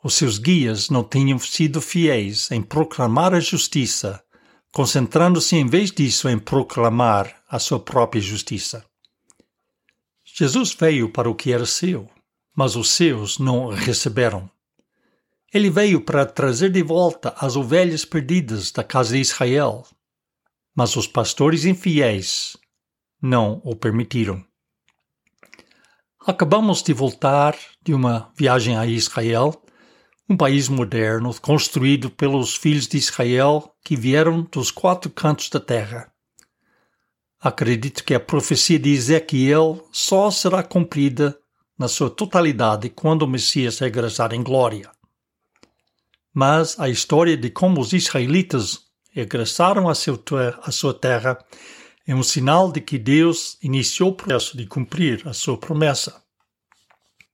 Os 0.04 0.16
seus 0.16 0.40
guias 0.40 0.90
não 0.90 1.04
tinham 1.04 1.38
sido 1.38 1.80
fiéis 1.80 2.50
em 2.50 2.62
proclamar 2.62 3.34
a 3.36 3.40
justiça, 3.40 4.24
concentrando-se 4.72 5.56
em 5.56 5.68
vez 5.68 5.92
disso 5.92 6.28
em 6.28 6.40
proclamar 6.40 7.44
a 7.48 7.60
sua 7.60 7.80
própria 7.80 8.22
justiça. 8.22 8.84
Jesus 10.26 10.74
veio 10.74 11.12
para 11.12 11.30
o 11.30 11.36
que 11.36 11.52
era 11.52 11.66
seu, 11.66 12.10
mas 12.56 12.76
os 12.76 12.90
seus 12.90 13.38
não 13.38 13.66
o 13.66 13.70
receberam. 13.70 14.50
Ele 15.54 15.70
veio 15.70 16.02
para 16.02 16.26
trazer 16.26 16.72
de 16.72 16.82
volta 16.82 17.36
as 17.38 17.56
ovelhas 17.56 18.06
perdidas 18.06 18.72
da 18.72 18.84
casa 18.84 19.14
de 19.14 19.22
Israel, 19.22 19.86
mas 20.74 20.96
os 20.96 21.06
pastores 21.06 21.66
infiéis 21.66 22.58
não 23.22 23.62
o 23.64 23.76
permitiram. 23.76 24.44
Acabamos 26.24 26.84
de 26.84 26.94
voltar 26.94 27.58
de 27.84 27.96
uma 27.96 28.32
viagem 28.38 28.78
a 28.78 28.86
Israel, 28.86 29.60
um 30.30 30.38
país 30.38 30.70
moderno 30.70 31.34
construído 31.42 32.12
pelos 32.12 32.56
filhos 32.56 32.88
de 32.88 32.96
Israel 32.96 33.74
que 33.84 33.96
vieram 33.96 34.48
dos 34.52 34.70
quatro 34.70 35.10
cantos 35.10 35.50
da 35.50 35.60
terra. 35.60 36.12
Acredito 37.40 38.04
que 38.04 38.14
a 38.14 38.20
profecia 38.20 38.78
de 38.78 38.92
Ezequiel 38.92 39.88
só 39.92 40.30
será 40.30 40.62
cumprida 40.62 41.36
na 41.76 41.88
sua 41.88 42.12
totalidade 42.12 42.88
quando 42.92 43.24
o 43.24 43.28
Messias 43.28 43.80
regressar 43.80 44.32
em 44.32 44.44
glória. 44.44 44.92
Mas 46.32 46.80
a 46.80 46.88
história 46.88 47.36
de 47.36 47.50
como 47.50 47.82
os 47.82 47.94
israelitas 47.94 48.82
regressaram 49.12 49.90
a 49.90 50.72
sua 50.72 50.94
terra 50.94 51.44
é 52.12 52.16
um 52.16 52.24
sinal 52.24 52.74
de 52.74 52.82
que 52.82 52.98
Deus 52.98 53.58
iniciou 53.64 54.10
o 54.10 54.14
processo 54.14 54.58
de 54.58 54.66
cumprir 54.66 55.26
a 55.26 55.32
sua 55.32 55.58
promessa. 55.58 56.22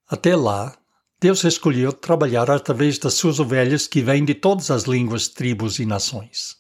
Até 0.08 0.36
lá, 0.36 0.78
Deus 1.20 1.44
escolheu 1.44 1.92
trabalhar 1.92 2.52
através 2.52 3.00
das 3.00 3.16
suas 3.16 3.40
ovelhas 3.40 3.88
que 3.88 4.04
vêm 4.04 4.24
de 4.24 4.36
todas 4.36 4.70
as 4.70 4.84
línguas, 4.84 5.30
tribos 5.30 5.80
e 5.80 5.86
nações. 5.86 6.58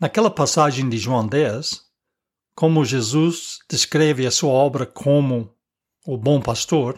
Naquela 0.00 0.30
passagem 0.30 0.88
de 0.88 0.98
João 0.98 1.26
10, 1.26 1.82
como 2.54 2.84
Jesus 2.84 3.58
descreve 3.68 4.24
a 4.24 4.30
sua 4.30 4.50
obra 4.50 4.86
como 4.86 5.52
o 6.06 6.16
bom 6.16 6.40
pastor, 6.40 6.96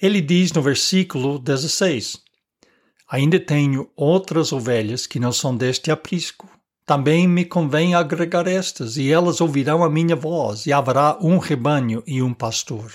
ele 0.00 0.20
diz 0.20 0.50
no 0.50 0.60
versículo 0.60 1.38
16: 1.38 2.20
Ainda 3.08 3.38
tenho 3.38 3.88
outras 3.94 4.52
ovelhas 4.52 5.06
que 5.06 5.20
não 5.20 5.30
são 5.30 5.56
deste 5.56 5.92
aprisco. 5.92 6.50
Também 6.84 7.28
me 7.28 7.44
convém 7.44 7.94
agregar 7.94 8.46
estas, 8.48 8.96
e 8.96 9.10
elas 9.10 9.40
ouvirão 9.40 9.84
a 9.84 9.90
minha 9.90 10.16
voz, 10.16 10.66
e 10.66 10.72
haverá 10.72 11.16
um 11.20 11.38
rebanho 11.38 12.02
e 12.06 12.20
um 12.20 12.34
pastor. 12.34 12.92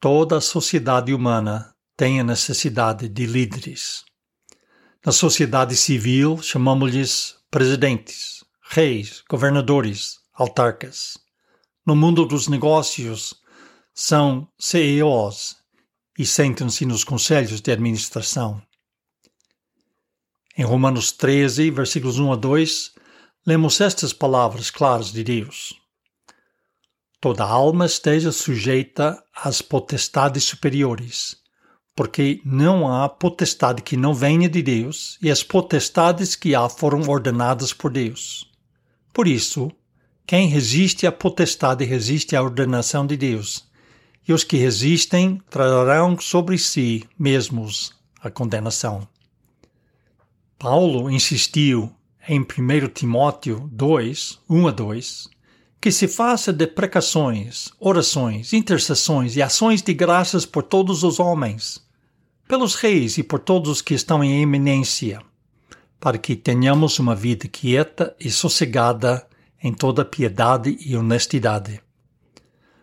Toda 0.00 0.38
a 0.38 0.40
sociedade 0.40 1.12
humana 1.12 1.74
tem 1.96 2.18
a 2.18 2.24
necessidade 2.24 3.08
de 3.08 3.26
líderes. 3.26 4.04
Na 5.04 5.12
sociedade 5.12 5.76
civil, 5.76 6.40
chamamos-lhes 6.42 7.36
presidentes, 7.50 8.42
reis, 8.62 9.22
governadores, 9.28 10.18
autarcas. 10.32 11.18
No 11.86 11.94
mundo 11.94 12.24
dos 12.24 12.48
negócios, 12.48 13.34
são 13.92 14.48
CEOs 14.58 15.56
e 16.18 16.24
sentam-se 16.24 16.86
nos 16.86 17.04
conselhos 17.04 17.60
de 17.60 17.70
administração. 17.70 18.62
Em 20.60 20.62
Romanos 20.62 21.10
13, 21.10 21.70
versículos 21.70 22.18
1 22.18 22.32
a 22.34 22.36
2, 22.36 22.92
lemos 23.46 23.80
estas 23.80 24.12
palavras 24.12 24.70
claras 24.70 25.10
de 25.10 25.24
Deus. 25.24 25.72
toda 27.18 27.44
alma 27.44 27.86
esteja 27.86 28.30
sujeita 28.30 29.24
às 29.34 29.62
potestades 29.62 30.44
superiores, 30.44 31.34
porque 31.96 32.42
não 32.44 32.86
há 32.86 33.08
potestade 33.08 33.80
que 33.80 33.96
não 33.96 34.12
venha 34.12 34.50
de 34.50 34.60
Deus, 34.60 35.16
e 35.22 35.30
as 35.30 35.42
potestades 35.42 36.36
que 36.36 36.54
há 36.54 36.68
foram 36.68 37.08
ordenadas 37.08 37.72
por 37.72 37.90
Deus. 37.90 38.46
Por 39.14 39.26
isso, 39.26 39.72
quem 40.26 40.46
resiste 40.46 41.06
à 41.06 41.12
potestade 41.12 41.86
resiste 41.86 42.36
à 42.36 42.42
ordenação 42.42 43.06
de 43.06 43.16
Deus, 43.16 43.64
e 44.28 44.32
os 44.34 44.44
que 44.44 44.58
resistem 44.58 45.40
trarão 45.48 46.20
sobre 46.20 46.58
si 46.58 47.08
mesmos 47.18 47.94
a 48.20 48.30
condenação. 48.30 49.08
Paulo 50.60 51.10
insistiu 51.10 51.90
em 52.28 52.38
1 52.38 52.44
Timóteo 52.92 53.66
2, 53.72 54.40
1 54.46 54.68
a 54.68 54.70
2, 54.70 55.28
que 55.80 55.90
se 55.90 56.06
faça 56.06 56.52
deprecações, 56.52 57.70
orações, 57.80 58.52
intercessões 58.52 59.36
e 59.36 59.40
ações 59.40 59.80
de 59.80 59.94
graças 59.94 60.44
por 60.44 60.62
todos 60.62 61.02
os 61.02 61.18
homens, 61.18 61.82
pelos 62.46 62.74
reis 62.74 63.16
e 63.16 63.22
por 63.22 63.38
todos 63.38 63.70
os 63.70 63.80
que 63.80 63.94
estão 63.94 64.22
em 64.22 64.42
eminência, 64.42 65.22
para 65.98 66.18
que 66.18 66.36
tenhamos 66.36 66.98
uma 66.98 67.14
vida 67.14 67.48
quieta 67.48 68.14
e 68.20 68.30
sossegada 68.30 69.26
em 69.62 69.72
toda 69.72 70.04
piedade 70.04 70.76
e 70.84 70.94
honestidade. 70.94 71.80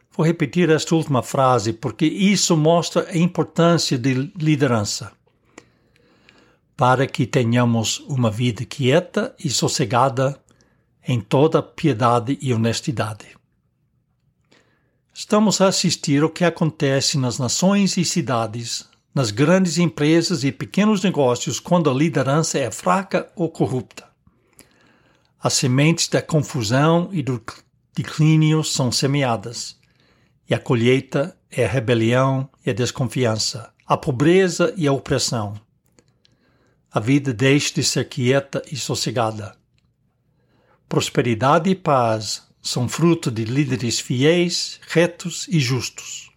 Vou 0.09 0.25
repetir 0.25 0.71
esta 0.71 0.95
última 0.95 1.21
frase 1.21 1.73
porque 1.73 2.07
isso 2.07 2.57
mostra 2.57 3.07
a 3.07 3.15
importância 3.15 3.99
de 3.99 4.31
liderança. 4.35 5.15
Para 6.77 7.07
que 7.07 7.25
tenhamos 7.25 7.99
uma 8.01 8.29
vida 8.29 8.63
quieta 8.63 9.35
e 9.43 9.49
sossegada 9.49 10.39
em 11.07 11.19
toda 11.19 11.63
piedade 11.63 12.37
e 12.39 12.53
honestidade. 12.53 13.35
Estamos 15.11 15.59
a 15.59 15.69
assistir 15.69 16.21
ao 16.21 16.29
que 16.29 16.45
acontece 16.45 17.17
nas 17.17 17.39
nações 17.39 17.97
e 17.97 18.05
cidades, 18.05 18.87
nas 19.11 19.31
grandes 19.31 19.79
empresas 19.79 20.43
e 20.43 20.51
pequenos 20.51 21.01
negócios 21.01 21.59
quando 21.59 21.89
a 21.89 21.93
liderança 21.93 22.59
é 22.59 22.69
fraca 22.69 23.27
ou 23.35 23.49
corrupta. 23.49 24.05
As 25.41 25.53
sementes 25.53 26.07
da 26.07 26.21
confusão 26.21 27.09
e 27.11 27.23
do 27.23 27.41
declínio 27.95 28.63
são 28.63 28.91
semeadas, 28.91 29.75
e 30.47 30.53
a 30.53 30.59
colheita 30.59 31.35
é 31.49 31.65
a 31.65 31.67
rebelião 31.67 32.47
e 32.63 32.69
a 32.69 32.73
desconfiança, 32.73 33.73
a 33.87 33.97
pobreza 33.97 34.71
e 34.77 34.85
a 34.85 34.93
opressão. 34.93 35.59
A 36.91 36.99
vida 36.99 37.33
deixa 37.33 37.75
de 37.75 37.83
ser 37.83 38.07
quieta 38.07 38.61
e 38.71 38.77
sossegada. 38.77 39.55
Prosperidade 40.87 41.69
e 41.69 41.75
paz 41.75 42.47
são 42.61 42.87
fruto 42.87 43.29
de 43.29 43.43
líderes 43.43 43.99
fiéis, 43.99 44.79
retos 44.87 45.47
e 45.49 45.59
justos. 45.59 46.31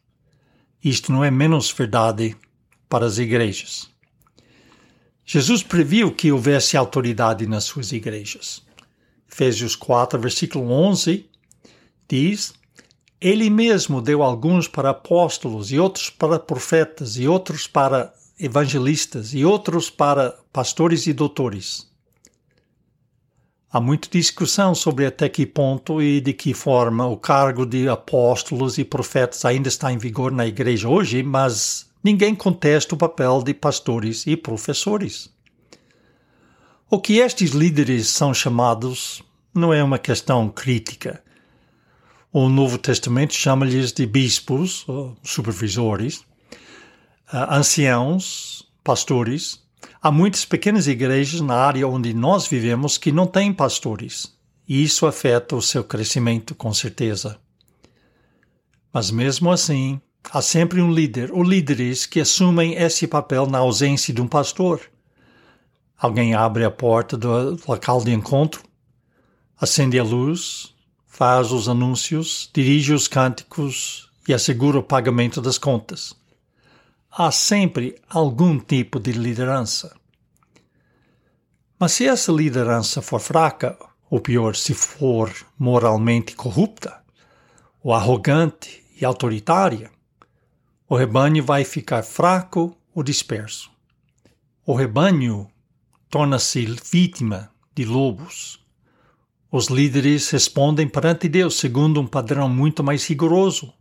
Isto 0.82 1.12
não 1.12 1.24
é 1.24 1.30
menos 1.30 1.70
verdade 1.70 2.36
para 2.88 3.06
as 3.06 3.18
igrejas. 3.18 3.88
Jesus 5.24 5.62
previu 5.62 6.12
que 6.12 6.32
houvesse 6.32 6.76
autoridade 6.76 7.46
nas 7.46 7.64
suas 7.64 7.92
igrejas. 7.92 8.62
Efésios 9.30 9.76
4, 9.76 10.18
versículo 10.18 10.68
11, 10.72 11.30
diz: 12.08 12.52
Ele 13.20 13.48
mesmo 13.48 14.02
deu 14.02 14.24
alguns 14.24 14.66
para 14.66 14.90
apóstolos, 14.90 15.70
e 15.70 15.78
outros 15.78 16.10
para 16.10 16.40
profetas, 16.40 17.16
e 17.16 17.28
outros 17.28 17.68
para 17.68 18.12
evangelistas, 18.40 19.34
e 19.34 19.44
outros 19.44 19.90
para 19.90 20.38
pastores 20.52 21.06
e 21.06 21.12
doutores. 21.12 21.88
Há 23.72 23.80
muita 23.80 24.08
discussão 24.10 24.74
sobre 24.74 25.06
até 25.06 25.28
que 25.28 25.46
ponto 25.46 26.02
e 26.02 26.20
de 26.20 26.32
que 26.32 26.52
forma 26.52 27.06
o 27.06 27.16
cargo 27.16 27.64
de 27.64 27.88
apóstolos 27.88 28.78
e 28.78 28.84
profetas 28.84 29.44
ainda 29.44 29.68
está 29.68 29.92
em 29.92 29.98
vigor 29.98 30.32
na 30.32 30.44
igreja 30.44 30.88
hoje, 30.88 31.22
mas 31.22 31.88
ninguém 32.02 32.34
contesta 32.34 32.96
o 32.96 32.98
papel 32.98 33.42
de 33.44 33.54
pastores 33.54 34.26
e 34.26 34.36
professores. 34.36 35.30
O 36.90 36.98
que 36.98 37.18
estes 37.18 37.52
líderes 37.52 38.08
são 38.08 38.34
chamados 38.34 39.22
não 39.54 39.72
é 39.72 39.84
uma 39.84 39.98
questão 39.98 40.48
crítica. 40.48 41.22
O 42.32 42.48
Novo 42.48 42.78
Testamento 42.78 43.34
chama-lhes 43.34 43.92
de 43.92 44.06
bispos, 44.06 44.84
supervisores, 45.22 46.22
ah, 46.24 46.29
anciãos, 47.32 48.68
pastores. 48.82 49.60
Há 50.02 50.10
muitas 50.10 50.44
pequenas 50.44 50.86
igrejas 50.86 51.40
na 51.40 51.54
área 51.54 51.86
onde 51.86 52.12
nós 52.12 52.46
vivemos 52.46 52.98
que 52.98 53.12
não 53.12 53.26
têm 53.26 53.52
pastores, 53.52 54.34
e 54.68 54.82
isso 54.82 55.06
afeta 55.06 55.54
o 55.54 55.62
seu 55.62 55.84
crescimento, 55.84 56.54
com 56.54 56.72
certeza. 56.72 57.38
Mas 58.92 59.10
mesmo 59.10 59.50
assim, 59.50 60.00
há 60.32 60.42
sempre 60.42 60.82
um 60.82 60.92
líder 60.92 61.30
ou 61.32 61.42
líderes 61.42 62.06
que 62.06 62.20
assumem 62.20 62.74
esse 62.74 63.06
papel 63.06 63.46
na 63.46 63.58
ausência 63.58 64.12
de 64.12 64.20
um 64.20 64.26
pastor. 64.26 64.80
Alguém 65.96 66.34
abre 66.34 66.64
a 66.64 66.70
porta 66.70 67.16
do 67.16 67.58
local 67.68 68.02
de 68.02 68.12
encontro, 68.12 68.62
acende 69.58 69.98
a 69.98 70.02
luz, 70.02 70.74
faz 71.06 71.52
os 71.52 71.68
anúncios, 71.68 72.50
dirige 72.52 72.94
os 72.94 73.06
cânticos 73.06 74.10
e 74.26 74.32
assegura 74.32 74.78
o 74.78 74.82
pagamento 74.82 75.40
das 75.40 75.58
contas. 75.58 76.18
Há 77.12 77.32
sempre 77.32 78.00
algum 78.08 78.60
tipo 78.60 79.00
de 79.00 79.10
liderança. 79.10 79.96
Mas 81.76 81.90
se 81.90 82.06
essa 82.06 82.30
liderança 82.30 83.02
for 83.02 83.18
fraca, 83.18 83.76
ou 84.08 84.20
pior, 84.20 84.54
se 84.54 84.74
for 84.74 85.28
moralmente 85.58 86.36
corrupta, 86.36 87.02
ou 87.82 87.92
arrogante 87.92 88.84
e 89.00 89.04
autoritária, 89.04 89.90
o 90.88 90.94
rebanho 90.94 91.44
vai 91.44 91.64
ficar 91.64 92.04
fraco 92.04 92.76
ou 92.94 93.02
disperso. 93.02 93.72
O 94.64 94.72
rebanho 94.72 95.50
torna-se 96.08 96.64
vítima 96.92 97.50
de 97.74 97.84
lobos. 97.84 98.64
Os 99.50 99.66
líderes 99.66 100.30
respondem 100.30 100.86
perante 100.86 101.28
Deus 101.28 101.58
segundo 101.58 102.00
um 102.00 102.06
padrão 102.06 102.48
muito 102.48 102.84
mais 102.84 103.04
rigoroso. 103.04 103.74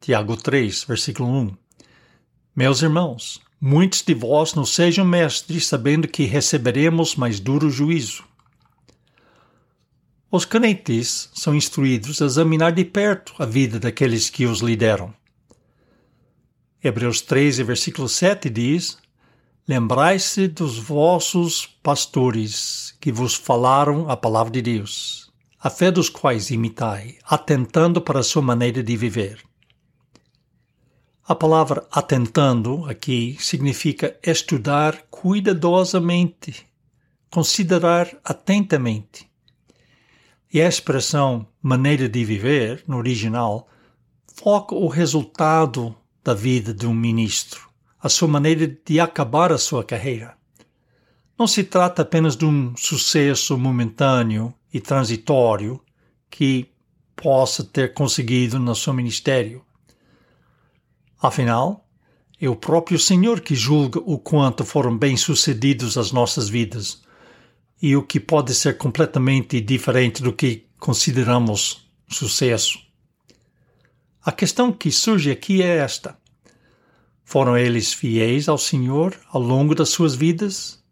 Tiago 0.00 0.36
3, 0.36 0.82
versículo 0.82 1.28
1. 1.28 1.67
Meus 2.58 2.82
irmãos, 2.82 3.40
muitos 3.60 4.02
de 4.02 4.12
vós 4.12 4.52
não 4.52 4.66
sejam 4.66 5.04
mestres, 5.04 5.64
sabendo 5.64 6.08
que 6.08 6.24
receberemos 6.24 7.14
mais 7.14 7.38
duro 7.38 7.70
juízo. 7.70 8.24
Os 10.28 10.44
crentes 10.44 11.30
são 11.34 11.54
instruídos 11.54 12.20
a 12.20 12.24
examinar 12.24 12.72
de 12.72 12.84
perto 12.84 13.32
a 13.38 13.46
vida 13.46 13.78
daqueles 13.78 14.28
que 14.28 14.44
os 14.44 14.58
lideram. 14.58 15.14
Hebreus 16.82 17.20
13, 17.20 17.62
versículo 17.62 18.08
7 18.08 18.50
diz: 18.50 18.98
Lembrai-se 19.68 20.48
dos 20.48 20.78
vossos 20.78 21.64
pastores 21.64 22.92
que 23.00 23.12
vos 23.12 23.36
falaram 23.36 24.10
a 24.10 24.16
palavra 24.16 24.50
de 24.50 24.62
Deus, 24.62 25.30
a 25.60 25.70
fé 25.70 25.92
dos 25.92 26.08
quais 26.08 26.50
imitai, 26.50 27.18
atentando 27.22 28.00
para 28.00 28.18
a 28.18 28.24
sua 28.24 28.42
maneira 28.42 28.82
de 28.82 28.96
viver. 28.96 29.47
A 31.28 31.34
palavra 31.34 31.86
atentando 31.92 32.86
aqui 32.86 33.36
significa 33.38 34.18
estudar 34.22 35.02
cuidadosamente, 35.10 36.66
considerar 37.30 38.08
atentamente. 38.24 39.28
E 40.52 40.62
a 40.62 40.66
expressão 40.66 41.46
maneira 41.60 42.08
de 42.08 42.24
viver, 42.24 42.82
no 42.88 42.96
original, 42.96 43.68
foca 44.34 44.74
o 44.74 44.88
resultado 44.88 45.94
da 46.24 46.32
vida 46.32 46.72
de 46.72 46.86
um 46.86 46.94
ministro 46.94 47.68
a 48.00 48.08
sua 48.08 48.28
maneira 48.28 48.66
de 48.66 49.00
acabar 49.00 49.52
a 49.52 49.58
sua 49.58 49.82
carreira. 49.82 50.36
Não 51.38 51.46
se 51.46 51.64
trata 51.64 52.02
apenas 52.02 52.36
de 52.36 52.44
um 52.44 52.76
sucesso 52.76 53.58
momentâneo 53.58 54.54
e 54.72 54.80
transitório 54.80 55.80
que 56.30 56.70
possa 57.16 57.64
ter 57.64 57.94
conseguido 57.94 58.58
no 58.58 58.74
seu 58.74 58.92
ministério. 58.92 59.64
Afinal, 61.20 61.88
é 62.40 62.48
o 62.48 62.54
próprio 62.54 62.98
Senhor 62.98 63.40
que 63.40 63.54
julga 63.54 63.98
o 63.98 64.18
quanto 64.18 64.64
foram 64.64 64.96
bem-sucedidos 64.96 65.98
as 65.98 66.12
nossas 66.12 66.48
vidas 66.48 67.02
e 67.82 67.96
o 67.96 68.02
que 68.02 68.20
pode 68.20 68.54
ser 68.54 68.76
completamente 68.76 69.60
diferente 69.60 70.22
do 70.22 70.32
que 70.32 70.66
consideramos 70.78 71.88
sucesso. 72.08 72.78
A 74.24 74.30
questão 74.30 74.72
que 74.72 74.90
surge 74.92 75.30
aqui 75.30 75.62
é 75.62 75.78
esta: 75.78 76.16
foram 77.24 77.58
eles 77.58 77.92
fiéis 77.92 78.48
ao 78.48 78.58
Senhor 78.58 79.18
ao 79.30 79.42
longo 79.42 79.74
das 79.74 79.88
suas 79.88 80.14
vidas? 80.14 80.82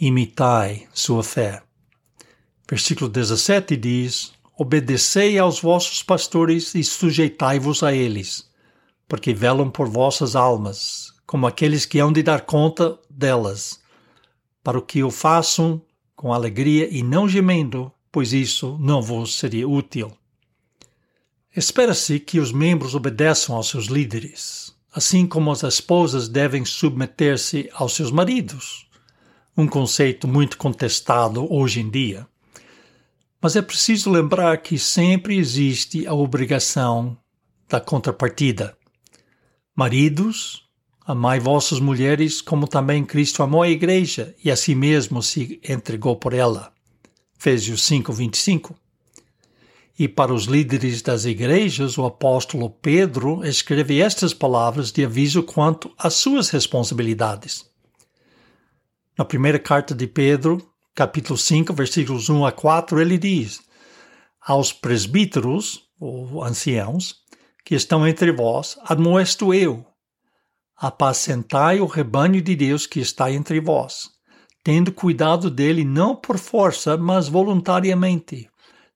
Imitai 0.00 0.88
sua 0.92 1.22
fé. 1.22 1.62
Versículo 2.68 3.08
17 3.10 3.76
diz: 3.76 4.32
Obedecei 4.56 5.38
aos 5.38 5.60
vossos 5.60 6.02
pastores 6.02 6.74
e 6.74 6.82
sujeitai-vos 6.82 7.82
a 7.82 7.92
eles, 7.92 8.50
porque 9.14 9.32
velam 9.32 9.70
por 9.70 9.88
vossas 9.88 10.34
almas, 10.34 11.14
como 11.24 11.46
aqueles 11.46 11.86
que 11.86 12.00
hão 12.00 12.12
de 12.12 12.20
dar 12.20 12.40
conta 12.40 12.98
delas, 13.08 13.80
para 14.60 14.76
o 14.76 14.82
que 14.82 15.04
o 15.04 15.10
façam 15.10 15.80
com 16.16 16.32
alegria 16.32 16.88
e 16.90 17.00
não 17.00 17.28
gemendo, 17.28 17.92
pois 18.10 18.32
isso 18.32 18.76
não 18.80 19.00
vos 19.00 19.38
seria 19.38 19.68
útil. 19.68 20.10
Espera-se 21.54 22.18
que 22.18 22.40
os 22.40 22.50
membros 22.50 22.96
obedeçam 22.96 23.54
aos 23.54 23.68
seus 23.68 23.86
líderes, 23.86 24.74
assim 24.92 25.28
como 25.28 25.52
as 25.52 25.62
esposas 25.62 26.28
devem 26.28 26.64
submeter-se 26.64 27.70
aos 27.72 27.94
seus 27.94 28.10
maridos. 28.10 28.88
Um 29.56 29.68
conceito 29.68 30.26
muito 30.26 30.58
contestado 30.58 31.46
hoje 31.54 31.78
em 31.78 31.88
dia. 31.88 32.26
Mas 33.40 33.54
é 33.54 33.62
preciso 33.62 34.10
lembrar 34.10 34.60
que 34.60 34.76
sempre 34.76 35.38
existe 35.38 36.04
a 36.04 36.14
obrigação 36.14 37.16
da 37.68 37.80
contrapartida. 37.80 38.76
Maridos, 39.76 40.68
amai 41.04 41.40
vossas 41.40 41.80
mulheres 41.80 42.40
como 42.40 42.68
também 42.68 43.04
Cristo 43.04 43.42
amou 43.42 43.62
a 43.62 43.68
igreja 43.68 44.32
e 44.44 44.48
a 44.48 44.54
si 44.54 44.72
mesmo 44.72 45.20
se 45.20 45.60
entregou 45.68 46.14
por 46.14 46.32
ela. 46.32 46.72
Efésios 47.36 47.82
5, 47.82 48.12
25. 48.12 48.76
E 49.98 50.06
para 50.06 50.32
os 50.32 50.44
líderes 50.44 51.02
das 51.02 51.24
igrejas, 51.24 51.98
o 51.98 52.04
apóstolo 52.04 52.70
Pedro 52.70 53.44
escreve 53.44 54.00
estas 54.00 54.32
palavras 54.32 54.92
de 54.92 55.04
aviso 55.04 55.42
quanto 55.42 55.92
às 55.98 56.14
suas 56.14 56.50
responsabilidades. 56.50 57.68
Na 59.18 59.24
primeira 59.24 59.58
carta 59.58 59.92
de 59.92 60.06
Pedro, 60.06 60.64
capítulo 60.94 61.36
5, 61.36 61.74
versículos 61.74 62.28
1 62.28 62.46
a 62.46 62.52
4, 62.52 63.00
ele 63.00 63.18
diz: 63.18 63.60
Aos 64.40 64.72
presbíteros, 64.72 65.82
ou 65.98 66.44
anciãos, 66.44 67.23
que 67.64 67.74
estão 67.74 68.06
entre 68.06 68.30
vós, 68.30 68.78
admoesto 68.84 69.54
eu. 69.54 69.86
Apacentai 70.76 71.80
o 71.80 71.86
rebanho 71.86 72.42
de 72.42 72.54
Deus 72.54 72.86
que 72.86 73.00
está 73.00 73.32
entre 73.32 73.60
vós, 73.60 74.10
tendo 74.62 74.92
cuidado 74.92 75.50
dele 75.50 75.84
não 75.84 76.14
por 76.14 76.38
força, 76.38 76.96
mas 76.96 77.28
voluntariamente 77.28 78.48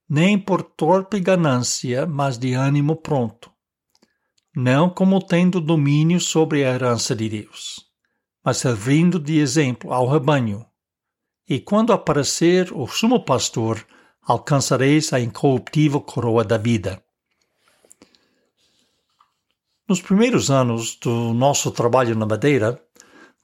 nem 0.09 0.39
por 0.39 0.63
torpe 0.63 1.21
ganância, 1.21 2.07
mas 2.07 2.39
de 2.39 2.55
ânimo 2.55 2.97
pronto, 2.97 3.53
não 4.57 4.89
como 4.89 5.21
tendo 5.21 5.61
domínio 5.61 6.19
sobre 6.19 6.65
a 6.65 6.73
herança 6.73 7.15
de 7.15 7.29
Deus, 7.29 7.85
mas 8.43 8.57
servindo 8.57 9.19
de 9.19 9.39
exemplo 9.39 9.93
ao 9.93 10.09
rebanho. 10.09 10.65
E 11.47 11.61
quando 11.61 11.93
aparecer 11.93 12.73
o 12.73 12.87
sumo 12.87 13.23
pastor, 13.23 13.87
alcançareis 14.23 15.13
a 15.13 15.21
incorruptível 15.21 16.01
coroa 16.01 16.43
da 16.43 16.57
vida. 16.57 17.03
Nos 19.89 20.03
primeiros 20.03 20.51
anos 20.51 20.97
do 20.97 21.33
nosso 21.33 21.71
trabalho 21.71 22.15
na 22.15 22.27
Madeira, 22.27 22.81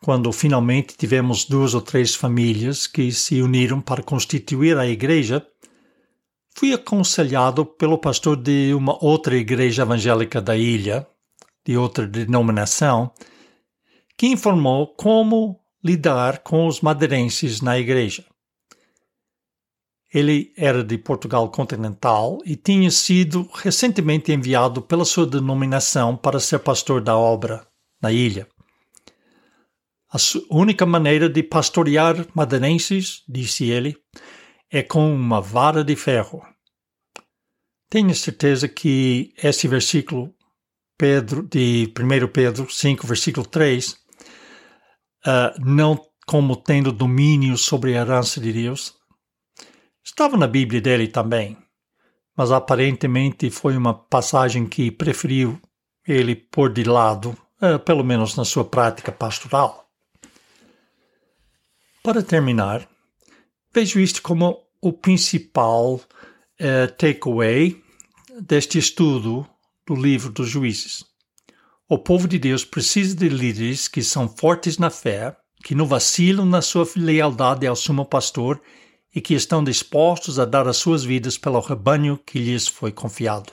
quando 0.02 0.30
finalmente 0.30 0.96
tivemos 0.96 1.44
duas 1.46 1.72
ou 1.72 1.80
três 1.80 2.14
famílias 2.14 2.86
que 2.86 3.10
se 3.10 3.40
uniram 3.40 3.80
para 3.80 4.02
constituir 4.02 4.76
a 4.76 4.86
igreja, 4.86 5.46
Fui 6.56 6.72
aconselhado 6.72 7.66
pelo 7.66 7.98
pastor 7.98 8.36
de 8.36 8.72
uma 8.74 8.96
outra 9.04 9.36
igreja 9.36 9.82
evangélica 9.82 10.40
da 10.40 10.56
ilha, 10.56 11.04
de 11.66 11.76
outra 11.76 12.06
denominação, 12.06 13.10
que 14.16 14.28
informou 14.28 14.86
como 14.94 15.58
lidar 15.82 16.38
com 16.44 16.68
os 16.68 16.80
madeirenses 16.80 17.60
na 17.60 17.76
igreja. 17.76 18.24
Ele 20.14 20.52
era 20.56 20.84
de 20.84 20.96
Portugal 20.96 21.50
continental 21.50 22.38
e 22.46 22.54
tinha 22.54 22.88
sido 22.92 23.50
recentemente 23.52 24.30
enviado 24.30 24.80
pela 24.80 25.04
sua 25.04 25.26
denominação 25.26 26.16
para 26.16 26.38
ser 26.38 26.60
pastor 26.60 27.02
da 27.02 27.16
obra 27.16 27.66
na 28.00 28.12
ilha. 28.12 28.46
A 30.12 30.16
única 30.48 30.86
maneira 30.86 31.28
de 31.28 31.42
pastorear 31.42 32.24
madeirenses, 32.32 33.24
disse 33.28 33.64
ele, 33.64 33.96
é 34.70 34.80
com 34.80 35.12
uma 35.12 35.40
vara 35.40 35.82
de 35.82 35.96
ferro. 35.96 36.40
Tenho 37.90 38.14
certeza 38.14 38.68
que 38.68 39.34
esse 39.42 39.66
versículo 39.66 40.32
Pedro, 40.96 41.42
de 41.42 41.92
1 41.98 42.28
Pedro 42.28 42.70
5, 42.70 43.04
versículo 43.04 43.44
3, 43.44 43.90
uh, 43.90 43.96
ah, 45.26 45.54
não 45.58 46.00
como 46.26 46.54
tendo 46.54 46.92
domínio 46.92 47.56
sobre 47.58 47.96
a 47.96 48.00
herança 48.00 48.40
de 48.40 48.52
Deus, 48.52 48.94
estava 50.04 50.36
na 50.36 50.46
Bíblia 50.46 50.80
dele 50.80 51.08
também, 51.08 51.56
mas 52.36 52.52
aparentemente 52.52 53.50
foi 53.50 53.76
uma 53.76 53.94
passagem 53.94 54.66
que 54.66 54.90
preferiu 54.90 55.58
ele 56.06 56.36
pôr 56.36 56.72
de 56.72 56.84
lado, 56.84 57.36
uh, 57.62 57.78
pelo 57.78 58.04
menos 58.04 58.36
na 58.36 58.44
sua 58.44 58.64
prática 58.64 59.10
pastoral. 59.10 59.88
Para 62.02 62.22
terminar, 62.22 62.86
vejo 63.72 63.98
isto 63.98 64.20
como 64.20 64.62
o 64.80 64.92
principal 64.92 65.94
uh, 65.94 66.92
takeaway 66.98 67.82
deste 68.42 68.78
estudo 68.78 69.48
do 69.86 69.94
livro 69.94 70.30
dos 70.30 70.48
Juízes. 70.50 71.04
O 71.88 71.98
povo 71.98 72.26
de 72.26 72.38
Deus 72.38 72.64
precisa 72.64 73.14
de 73.14 73.28
líderes 73.28 73.88
que 73.88 74.02
são 74.02 74.28
fortes 74.28 74.78
na 74.78 74.90
fé, 74.90 75.36
que 75.62 75.74
não 75.74 75.86
vacilam 75.86 76.44
na 76.44 76.60
sua 76.60 76.86
lealdade 76.96 77.66
ao 77.66 77.76
sumo 77.76 78.04
pastor 78.04 78.60
e 79.14 79.20
que 79.20 79.34
estão 79.34 79.62
dispostos 79.62 80.38
a 80.38 80.44
dar 80.44 80.66
as 80.66 80.76
suas 80.76 81.04
vidas 81.04 81.38
pelo 81.38 81.60
rebanho 81.60 82.18
que 82.18 82.38
lhes 82.38 82.66
foi 82.66 82.90
confiado. 82.90 83.52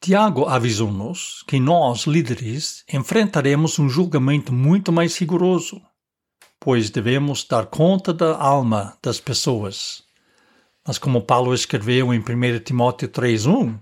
Tiago 0.00 0.46
avisou-nos 0.46 1.42
que 1.46 1.60
nós, 1.60 2.06
líderes, 2.06 2.84
enfrentaremos 2.92 3.78
um 3.78 3.88
julgamento 3.88 4.52
muito 4.52 4.92
mais 4.92 5.16
rigoroso 5.16 5.80
pois 6.60 6.90
devemos 6.90 7.42
dar 7.44 7.66
conta 7.66 8.12
da 8.12 8.36
alma 8.36 8.96
das 9.02 9.18
pessoas. 9.18 10.02
Mas 10.86 10.98
como 10.98 11.22
Paulo 11.22 11.54
escreveu 11.54 12.12
em 12.12 12.20
1 12.20 12.60
Timóteo 12.62 13.08
3:1, 13.08 13.80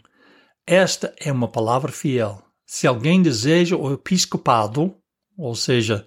esta 0.65 1.13
é 1.19 1.33
uma 1.33 1.49
palavra 1.49 1.91
fiel. 1.91 2.41
Se 2.65 2.87
alguém 2.87 3.21
deseja 3.21 3.77
o 3.77 3.93
episcopado, 3.93 4.95
ou 5.37 5.55
seja, 5.57 6.05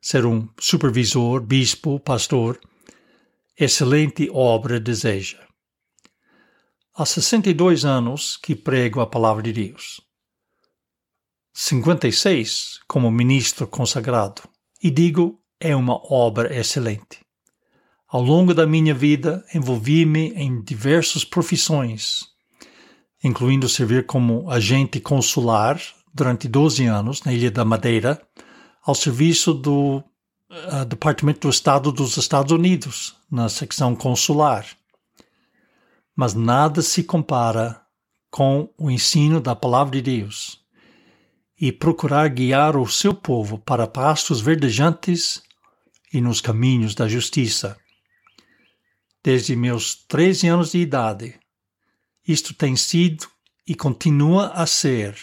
ser 0.00 0.24
um 0.24 0.48
supervisor, 0.58 1.40
bispo, 1.40 2.00
pastor, 2.00 2.58
excelente 3.58 4.28
obra 4.32 4.80
deseja. 4.80 5.38
Há 6.96 7.04
62 7.04 7.84
anos 7.84 8.36
que 8.36 8.54
prego 8.54 9.00
a 9.00 9.06
palavra 9.06 9.42
de 9.42 9.52
Deus. 9.52 10.00
56 11.52 12.80
como 12.88 13.10
ministro 13.10 13.66
consagrado. 13.66 14.42
E 14.82 14.90
digo 14.90 15.40
é 15.60 15.74
uma 15.74 16.00
obra 16.12 16.54
excelente. 16.56 17.20
Ao 18.08 18.22
longo 18.22 18.52
da 18.52 18.66
minha 18.66 18.94
vida, 18.94 19.44
envolvi-me 19.54 20.32
em 20.34 20.62
diversas 20.62 21.24
profissões, 21.24 22.24
incluindo 23.22 23.68
servir 23.68 24.06
como 24.06 24.50
agente 24.50 25.00
consular 25.00 25.80
durante 26.12 26.46
12 26.46 26.86
anos 26.86 27.22
na 27.22 27.32
Ilha 27.32 27.50
da 27.50 27.64
Madeira, 27.64 28.20
ao 28.82 28.94
serviço 28.94 29.54
do 29.54 30.02
uh, 30.54 30.84
Departamento 30.84 31.40
do 31.40 31.50
Estado 31.50 31.90
dos 31.90 32.16
Estados 32.16 32.52
Unidos, 32.52 33.16
na 33.30 33.48
secção 33.48 33.94
consular. 33.94 34.66
Mas 36.14 36.34
nada 36.34 36.82
se 36.82 37.02
compara 37.02 37.80
com 38.30 38.68
o 38.78 38.90
ensino 38.90 39.40
da 39.40 39.54
Palavra 39.54 40.00
de 40.00 40.02
Deus 40.02 40.60
e 41.60 41.72
procurar 41.72 42.28
guiar 42.28 42.76
o 42.76 42.86
seu 42.86 43.14
povo 43.14 43.58
para 43.58 43.86
pastos 43.86 44.40
verdejantes 44.40 45.42
e 46.12 46.20
nos 46.20 46.40
caminhos 46.40 46.94
da 46.94 47.08
justiça. 47.08 47.76
Desde 49.22 49.56
meus 49.56 49.94
13 49.94 50.48
anos 50.48 50.72
de 50.72 50.78
idade, 50.78 51.38
isto 52.26 52.54
tem 52.54 52.76
sido 52.76 53.26
e 53.66 53.74
continua 53.74 54.48
a 54.48 54.66
ser 54.66 55.16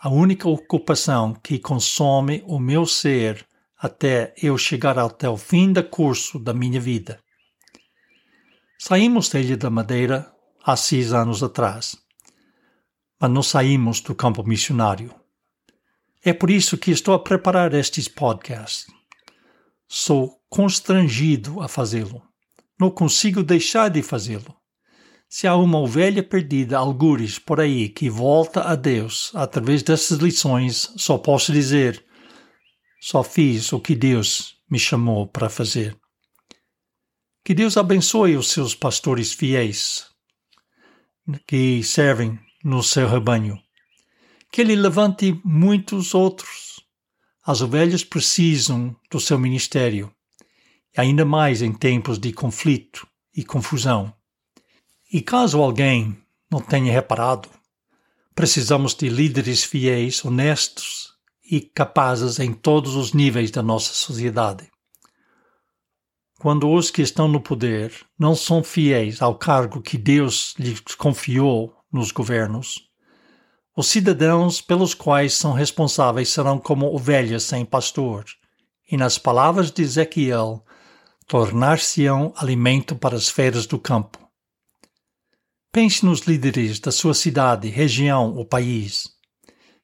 a 0.00 0.08
única 0.08 0.48
ocupação 0.48 1.34
que 1.34 1.58
consome 1.58 2.42
o 2.46 2.58
meu 2.58 2.84
ser 2.84 3.46
até 3.84 4.32
eu 4.42 4.56
chegar 4.56 4.98
até 4.98 5.28
o 5.28 5.36
fim 5.36 5.70
do 5.70 5.84
curso 5.84 6.38
da 6.38 6.54
minha 6.54 6.80
vida. 6.80 7.20
Saímos 8.78 9.28
da 9.28 9.38
Ilha 9.38 9.58
da 9.58 9.68
Madeira 9.68 10.32
há 10.64 10.74
seis 10.74 11.12
anos 11.12 11.42
atrás, 11.42 11.94
mas 13.20 13.30
não 13.30 13.42
saímos 13.42 14.00
do 14.00 14.14
campo 14.14 14.42
missionário. 14.42 15.14
É 16.24 16.32
por 16.32 16.50
isso 16.50 16.78
que 16.78 16.90
estou 16.90 17.12
a 17.12 17.18
preparar 17.18 17.74
estes 17.74 18.08
podcasts 18.08 18.86
Sou 19.86 20.40
constrangido 20.48 21.60
a 21.60 21.68
fazê-lo. 21.68 22.22
Não 22.80 22.90
consigo 22.90 23.42
deixar 23.42 23.90
de 23.90 24.02
fazê-lo. 24.02 24.56
Se 25.28 25.46
há 25.46 25.54
uma 25.54 25.78
ovelha 25.78 26.22
perdida, 26.22 26.78
algures 26.78 27.38
por 27.38 27.60
aí, 27.60 27.90
que 27.90 28.08
volta 28.08 28.62
a 28.62 28.74
Deus 28.76 29.30
através 29.34 29.82
dessas 29.82 30.18
lições, 30.18 30.90
só 30.96 31.18
posso 31.18 31.52
dizer: 31.52 32.02
só 33.06 33.22
fiz 33.22 33.70
o 33.70 33.78
que 33.78 33.94
Deus 33.94 34.56
me 34.66 34.78
chamou 34.78 35.26
para 35.26 35.50
fazer. 35.50 35.94
Que 37.44 37.52
Deus 37.52 37.76
abençoe 37.76 38.34
os 38.34 38.48
seus 38.48 38.74
pastores 38.74 39.30
fiéis 39.30 40.06
que 41.46 41.82
servem 41.82 42.40
no 42.64 42.82
seu 42.82 43.06
rebanho. 43.06 43.60
Que 44.50 44.62
Ele 44.62 44.74
levante 44.74 45.38
muitos 45.44 46.14
outros 46.14 46.80
as 47.44 47.60
ovelhas 47.60 48.02
precisam 48.02 48.96
do 49.10 49.20
seu 49.20 49.38
ministério, 49.38 50.10
ainda 50.96 51.26
mais 51.26 51.60
em 51.60 51.74
tempos 51.74 52.18
de 52.18 52.32
conflito 52.32 53.06
e 53.36 53.44
confusão. 53.44 54.14
E 55.12 55.20
caso 55.20 55.60
alguém 55.60 56.16
não 56.50 56.62
tenha 56.62 56.90
reparado, 56.90 57.50
Precisamos 58.34 58.94
de 58.94 59.08
líderes 59.08 59.62
fiéis, 59.62 60.24
honestos 60.24 61.13
e 61.44 61.60
capazes 61.60 62.38
em 62.38 62.52
todos 62.52 62.94
os 62.94 63.12
níveis 63.12 63.50
da 63.50 63.62
nossa 63.62 63.92
sociedade. 63.92 64.70
Quando 66.38 66.70
os 66.70 66.90
que 66.90 67.02
estão 67.02 67.28
no 67.28 67.40
poder 67.40 67.92
não 68.18 68.34
são 68.34 68.62
fiéis 68.62 69.22
ao 69.22 69.36
cargo 69.36 69.80
que 69.80 69.96
Deus 69.96 70.54
lhes 70.58 70.80
confiou 70.96 71.74
nos 71.92 72.10
governos, 72.10 72.88
os 73.76 73.86
cidadãos 73.86 74.60
pelos 74.60 74.94
quais 74.94 75.34
são 75.34 75.52
responsáveis 75.52 76.28
serão 76.28 76.58
como 76.58 76.94
ovelhas 76.94 77.42
sem 77.44 77.64
pastor, 77.64 78.24
e 78.90 78.96
nas 78.96 79.18
palavras 79.18 79.70
de 79.70 79.82
Ezequiel, 79.82 80.64
tornar-se-ão 81.26 82.32
alimento 82.36 82.94
para 82.94 83.16
as 83.16 83.28
feras 83.28 83.66
do 83.66 83.78
campo. 83.78 84.18
Pense 85.72 86.04
nos 86.04 86.20
líderes 86.20 86.78
da 86.78 86.92
sua 86.92 87.14
cidade, 87.14 87.68
região 87.68 88.34
ou 88.36 88.44
país. 88.44 89.13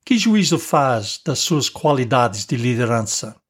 Que 0.05 0.19
juízo 0.19 0.59
faz 0.59 1.21
das 1.25 1.39
suas 1.39 1.69
qualidades 1.69 2.45
de 2.45 2.57
liderança? 2.57 3.41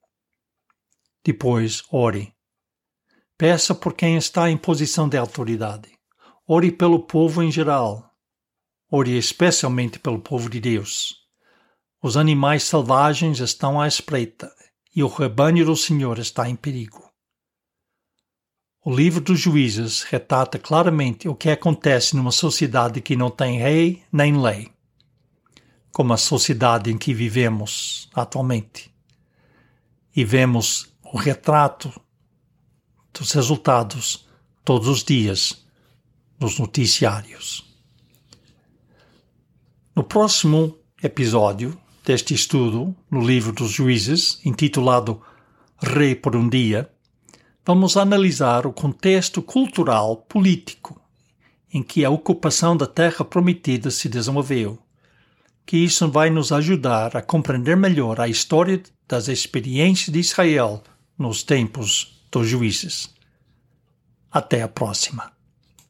Depois, 1.24 1.82
ore. 1.90 2.34
Peça 3.38 3.74
por 3.74 3.94
quem 3.94 4.16
está 4.16 4.50
em 4.50 4.56
posição 4.56 5.08
de 5.08 5.16
autoridade. 5.16 5.90
Ore 6.46 6.72
pelo 6.72 7.06
povo 7.06 7.42
em 7.42 7.50
geral. 7.50 8.10
Ore 8.90 9.16
especialmente 9.16 9.98
pelo 9.98 10.20
povo 10.20 10.50
de 10.50 10.60
Deus. 10.60 11.14
Os 12.02 12.16
animais 12.16 12.64
selvagens 12.64 13.38
estão 13.38 13.80
à 13.80 13.86
espreita 13.86 14.52
e 14.94 15.02
o 15.02 15.08
rebanho 15.08 15.64
do 15.64 15.76
Senhor 15.76 16.18
está 16.18 16.48
em 16.48 16.56
perigo. 16.56 17.10
O 18.82 18.90
livro 18.90 19.20
dos 19.20 19.38
juízes 19.38 20.02
retrata 20.02 20.58
claramente 20.58 21.28
o 21.28 21.34
que 21.34 21.50
acontece 21.50 22.16
numa 22.16 22.32
sociedade 22.32 23.02
que 23.02 23.14
não 23.14 23.30
tem 23.30 23.58
rei 23.58 24.02
nem 24.10 24.40
lei, 24.40 24.72
como 25.92 26.12
a 26.12 26.16
sociedade 26.16 26.90
em 26.90 26.98
que 26.98 27.12
vivemos 27.12 28.09
atualmente. 28.14 28.90
E 30.14 30.24
vemos 30.24 30.92
o 31.03 31.16
retrato 31.16 31.92
dos 33.12 33.33
resultados 33.33 34.29
todos 34.64 34.88
os 34.88 35.05
dias 35.05 35.64
nos 36.38 36.59
noticiários. 36.59 37.66
No 39.94 40.05
próximo 40.05 40.79
episódio 41.03 41.79
deste 42.05 42.35
estudo, 42.35 42.94
no 43.11 43.20
livro 43.20 43.53
dos 43.53 43.70
juízes, 43.70 44.40
intitulado 44.44 45.20
Rei 45.79 46.14
por 46.14 46.35
um 46.37 46.48
Dia, 46.48 46.90
vamos 47.64 47.96
analisar 47.96 48.66
o 48.66 48.72
contexto 48.72 49.42
cultural 49.42 50.16
político 50.16 51.00
em 51.72 51.83
que 51.83 52.05
a 52.05 52.11
ocupação 52.11 52.76
da 52.76 52.87
terra 52.87 53.24
prometida 53.24 53.90
se 53.90 54.09
desenvolveu, 54.09 54.79
que 55.64 55.77
isso 55.77 56.11
vai 56.11 56.31
nos 56.31 56.53
ajudar 56.53 57.16
a 57.16 57.23
compreender 57.23 57.77
melhor 57.77 58.20
a 58.20 58.29
história 58.29 58.83
das 59.09 59.29
experiências 59.29 60.12
de 60.12 60.18
Israel 60.18 60.83
nos 61.18 61.42
tempos 61.42 62.25
dos 62.31 62.49
juízes. 62.49 63.14
Até 64.31 64.62
a 64.62 64.68
próxima. 64.68 65.33